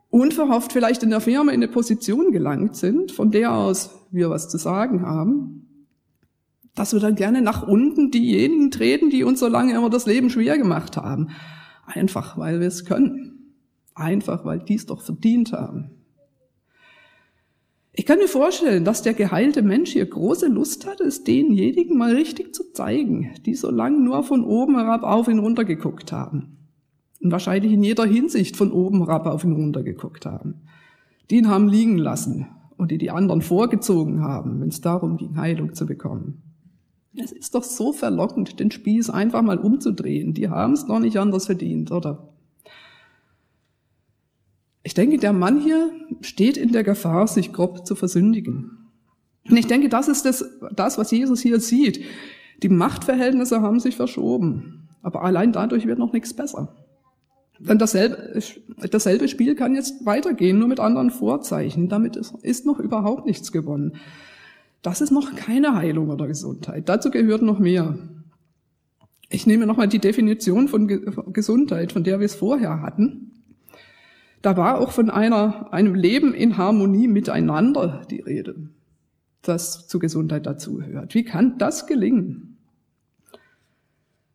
unverhofft 0.09 0.71
vielleicht 0.71 1.03
in 1.03 1.09
der 1.09 1.19
Firma 1.19 1.51
in 1.51 1.61
eine 1.61 1.67
Position 1.67 2.31
gelangt 2.31 2.75
sind, 2.75 3.11
von 3.11 3.31
der 3.31 3.53
aus 3.53 4.07
wir 4.11 4.29
was 4.29 4.47
zu 4.47 4.57
sagen 4.57 5.01
haben, 5.01 5.87
dass 6.75 6.93
wir 6.93 6.99
dann 6.99 7.15
gerne 7.15 7.41
nach 7.41 7.67
unten 7.67 8.11
diejenigen 8.11 8.71
treten, 8.71 9.09
die 9.09 9.23
uns 9.23 9.39
so 9.39 9.47
lange 9.47 9.75
immer 9.75 9.89
das 9.89 10.05
Leben 10.05 10.29
schwer 10.29 10.57
gemacht 10.57 10.97
haben. 10.97 11.29
Einfach, 11.85 12.37
weil 12.37 12.59
wir 12.59 12.67
es 12.67 12.85
können. 12.85 13.32
Einfach, 13.95 14.45
weil 14.45 14.59
die 14.59 14.75
es 14.75 14.85
doch 14.85 15.01
verdient 15.01 15.53
haben. 15.53 15.91
Ich 17.95 18.07
kann 18.07 18.17
mir 18.17 18.27
vorstellen, 18.27 18.85
dass 18.85 19.03
der 19.03 19.13
geheilte 19.13 19.61
Mensch 19.61 19.91
hier 19.91 20.05
große 20.05 20.47
Lust 20.47 20.87
hat, 20.87 20.99
es 20.99 21.23
denjenigen 21.23 21.95
mal 21.95 22.15
richtig 22.15 22.55
zu 22.55 22.71
zeigen, 22.73 23.31
die 23.45 23.53
so 23.53 23.69
lange 23.69 23.99
nur 23.99 24.23
von 24.23 24.43
oben 24.43 24.75
herab 24.77 25.03
auf 25.03 25.27
ihn 25.27 25.37
runtergeguckt 25.37 26.11
haben 26.11 26.57
und 27.23 27.31
wahrscheinlich 27.31 27.71
in 27.71 27.83
jeder 27.83 28.05
Hinsicht 28.05 28.57
von 28.57 28.71
oben 28.71 28.99
herab 29.05 29.25
auf 29.25 29.43
ihn 29.43 29.53
runtergeguckt 29.53 30.25
haben. 30.25 30.63
Die 31.29 31.37
ihn 31.37 31.49
haben 31.49 31.69
liegen 31.69 31.97
lassen 31.97 32.47
und 32.77 32.91
die 32.91 32.97
die 32.97 33.11
anderen 33.11 33.41
vorgezogen 33.41 34.21
haben, 34.21 34.59
wenn 34.59 34.67
es 34.69 34.81
darum 34.81 35.17
ging, 35.17 35.37
Heilung 35.37 35.73
zu 35.73 35.85
bekommen. 35.85 36.41
Es 37.15 37.31
ist 37.31 37.55
doch 37.55 37.63
so 37.63 37.93
verlockend, 37.93 38.59
den 38.59 38.71
Spieß 38.71 39.09
einfach 39.09 39.41
mal 39.41 39.59
umzudrehen. 39.59 40.33
Die 40.33 40.49
haben 40.49 40.73
es 40.73 40.87
noch 40.87 40.99
nicht 40.99 41.17
anders 41.17 41.45
verdient, 41.45 41.91
oder? 41.91 42.32
Ich 44.83 44.93
denke, 44.93 45.17
der 45.17 45.33
Mann 45.33 45.61
hier 45.61 45.91
steht 46.21 46.57
in 46.57 46.71
der 46.71 46.83
Gefahr, 46.83 47.27
sich 47.27 47.53
grob 47.53 47.87
zu 47.87 47.95
versündigen. 47.95 48.89
Und 49.49 49.57
ich 49.57 49.67
denke, 49.67 49.89
das 49.89 50.07
ist 50.07 50.25
das, 50.25 50.45
das, 50.75 50.97
was 50.97 51.11
Jesus 51.11 51.41
hier 51.41 51.59
sieht. 51.59 52.03
Die 52.61 52.69
Machtverhältnisse 52.69 53.61
haben 53.61 53.79
sich 53.79 53.95
verschoben. 53.95 54.89
Aber 55.01 55.23
allein 55.23 55.51
dadurch 55.51 55.85
wird 55.85 55.99
noch 55.99 56.13
nichts 56.13 56.33
besser. 56.33 56.75
Denn 57.59 57.77
dasselbe, 57.77 58.39
dasselbe 58.89 59.27
Spiel 59.27 59.55
kann 59.55 59.75
jetzt 59.75 60.05
weitergehen, 60.05 60.59
nur 60.59 60.67
mit 60.67 60.79
anderen 60.79 61.11
Vorzeichen. 61.11 61.87
Damit 61.87 62.15
ist, 62.15 62.33
ist 62.41 62.65
noch 62.65 62.79
überhaupt 62.79 63.25
nichts 63.25 63.51
gewonnen. 63.51 63.95
Das 64.81 65.01
ist 65.01 65.11
noch 65.11 65.35
keine 65.35 65.75
Heilung 65.75 66.09
oder 66.09 66.27
Gesundheit. 66.27 66.89
Dazu 66.89 67.09
gehört 67.09 67.41
noch 67.41 67.59
mehr. 67.59 67.97
Ich 69.29 69.47
nehme 69.47 69.65
nochmal 69.65 69.87
die 69.87 69.99
Definition 69.99 70.67
von 70.67 70.87
Gesundheit, 71.31 71.93
von 71.93 72.03
der 72.03 72.19
wir 72.19 72.25
es 72.25 72.35
vorher 72.35 72.81
hatten. 72.81 73.32
Da 74.43 74.57
war 74.57 74.77
auch 74.77 74.91
von 74.91 75.09
einer, 75.09 75.71
einem 75.71 75.95
Leben 75.95 76.33
in 76.33 76.57
Harmonie 76.57 77.07
miteinander 77.07 78.01
die 78.11 78.19
Rede, 78.19 78.55
das 79.41 79.87
zu 79.87 79.99
Gesundheit 79.99 80.45
dazugehört. 80.45 81.15
Wie 81.15 81.23
kann 81.23 81.57
das 81.57 81.87
gelingen? 81.87 82.57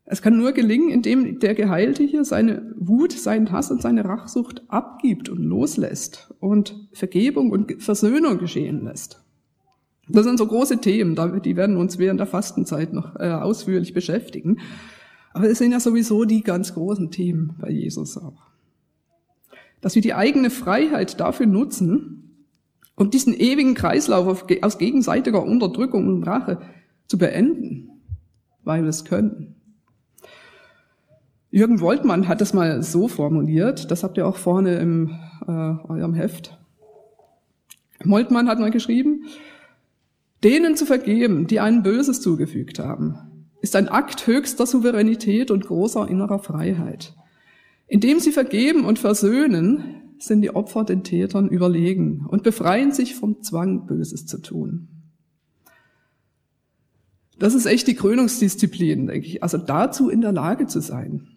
Es 0.06 0.22
kann 0.22 0.38
nur 0.38 0.52
gelingen, 0.52 0.88
indem 0.88 1.38
der 1.40 1.54
Geheilte 1.54 2.04
hier 2.04 2.24
seine 2.24 2.74
Wut, 2.78 3.12
seinen 3.12 3.52
Hass 3.52 3.70
und 3.70 3.82
seine 3.82 4.06
Rachsucht 4.06 4.62
abgibt 4.68 5.28
und 5.28 5.44
loslässt 5.44 6.34
und 6.40 6.88
Vergebung 6.94 7.50
und 7.50 7.82
Versöhnung 7.82 8.38
geschehen 8.38 8.84
lässt. 8.84 9.22
Das 10.08 10.24
sind 10.24 10.38
so 10.38 10.46
große 10.46 10.78
Themen, 10.78 11.16
die 11.44 11.56
werden 11.56 11.76
uns 11.76 11.98
während 11.98 12.18
der 12.18 12.26
Fastenzeit 12.26 12.94
noch 12.94 13.14
äh, 13.16 13.28
ausführlich 13.28 13.92
beschäftigen. 13.92 14.60
Aber 15.34 15.50
es 15.50 15.58
sind 15.58 15.72
ja 15.72 15.80
sowieso 15.80 16.24
die 16.24 16.40
ganz 16.40 16.72
großen 16.72 17.10
Themen 17.10 17.56
bei 17.60 17.68
Jesus 17.68 18.16
auch. 18.16 18.48
Dass 19.80 19.94
wir 19.94 20.02
die 20.02 20.14
eigene 20.14 20.50
Freiheit 20.50 21.20
dafür 21.20 21.46
nutzen, 21.46 22.18
Und 22.98 23.14
diesen 23.14 23.32
ewigen 23.32 23.74
Kreislauf 23.74 24.46
aus 24.62 24.78
gegenseitiger 24.78 25.44
Unterdrückung 25.44 26.08
und 26.08 26.24
Rache 26.24 26.58
zu 27.06 27.16
beenden, 27.16 27.90
weil 28.64 28.82
wir 28.82 28.88
es 28.88 29.04
können. 29.04 29.54
Jürgen 31.50 31.80
Woltmann 31.80 32.26
hat 32.26 32.40
das 32.40 32.52
mal 32.52 32.82
so 32.82 33.06
formuliert, 33.06 33.92
das 33.92 34.02
habt 34.02 34.18
ihr 34.18 34.26
auch 34.26 34.36
vorne 34.36 34.78
im 34.78 35.16
äh, 35.46 35.50
eurem 35.50 36.12
Heft. 36.12 36.58
Moltmann 38.04 38.48
hat 38.48 38.58
mal 38.58 38.72
geschrieben, 38.72 39.26
denen 40.42 40.76
zu 40.76 40.84
vergeben, 40.84 41.46
die 41.46 41.60
einen 41.60 41.84
Böses 41.84 42.20
zugefügt 42.20 42.80
haben, 42.80 43.46
ist 43.60 43.76
ein 43.76 43.88
Akt 43.88 44.26
höchster 44.26 44.66
Souveränität 44.66 45.52
und 45.52 45.66
großer 45.66 46.08
innerer 46.08 46.40
Freiheit. 46.40 47.14
Indem 47.88 48.20
sie 48.20 48.32
vergeben 48.32 48.84
und 48.84 48.98
versöhnen, 48.98 50.14
sind 50.18 50.42
die 50.42 50.54
Opfer 50.54 50.84
den 50.84 51.04
Tätern 51.04 51.48
überlegen 51.48 52.26
und 52.28 52.42
befreien 52.42 52.92
sich 52.92 53.14
vom 53.14 53.42
Zwang, 53.42 53.86
Böses 53.86 54.26
zu 54.26 54.38
tun. 54.42 54.88
Das 57.38 57.54
ist 57.54 57.66
echt 57.66 57.86
die 57.86 57.94
Krönungsdisziplin, 57.94 59.06
denke 59.06 59.26
ich. 59.26 59.42
Also 59.42 59.58
dazu 59.58 60.10
in 60.10 60.20
der 60.20 60.32
Lage 60.32 60.66
zu 60.66 60.80
sein. 60.80 61.28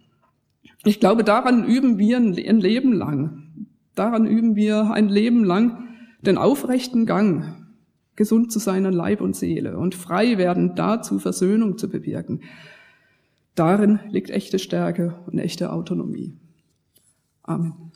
Ich 0.84 1.00
glaube, 1.00 1.24
daran 1.24 1.64
üben 1.64 2.00
wir 2.00 2.18
ein 2.18 2.34
Leben 2.34 2.92
lang. 2.92 3.68
Daran 3.94 4.26
üben 4.26 4.56
wir 4.56 4.92
ein 4.92 5.10
Leben 5.10 5.44
lang 5.44 5.88
den 6.22 6.38
aufrechten 6.38 7.06
Gang, 7.06 7.68
gesund 8.16 8.52
zu 8.52 8.60
sein 8.60 8.86
an 8.86 8.94
Leib 8.94 9.22
und 9.22 9.36
Seele 9.36 9.78
und 9.78 9.96
frei 9.96 10.38
werden, 10.38 10.76
dazu 10.76 11.20
Versöhnung 11.20 11.78
zu 11.78 11.90
bewirken. 11.90 12.42
Darin 13.62 14.00
liegt 14.10 14.32
echte 14.32 14.58
Stärke 14.58 15.20
und 15.28 15.38
echte 15.38 15.72
Autonomie. 15.72 16.36
Amen. 17.44 17.91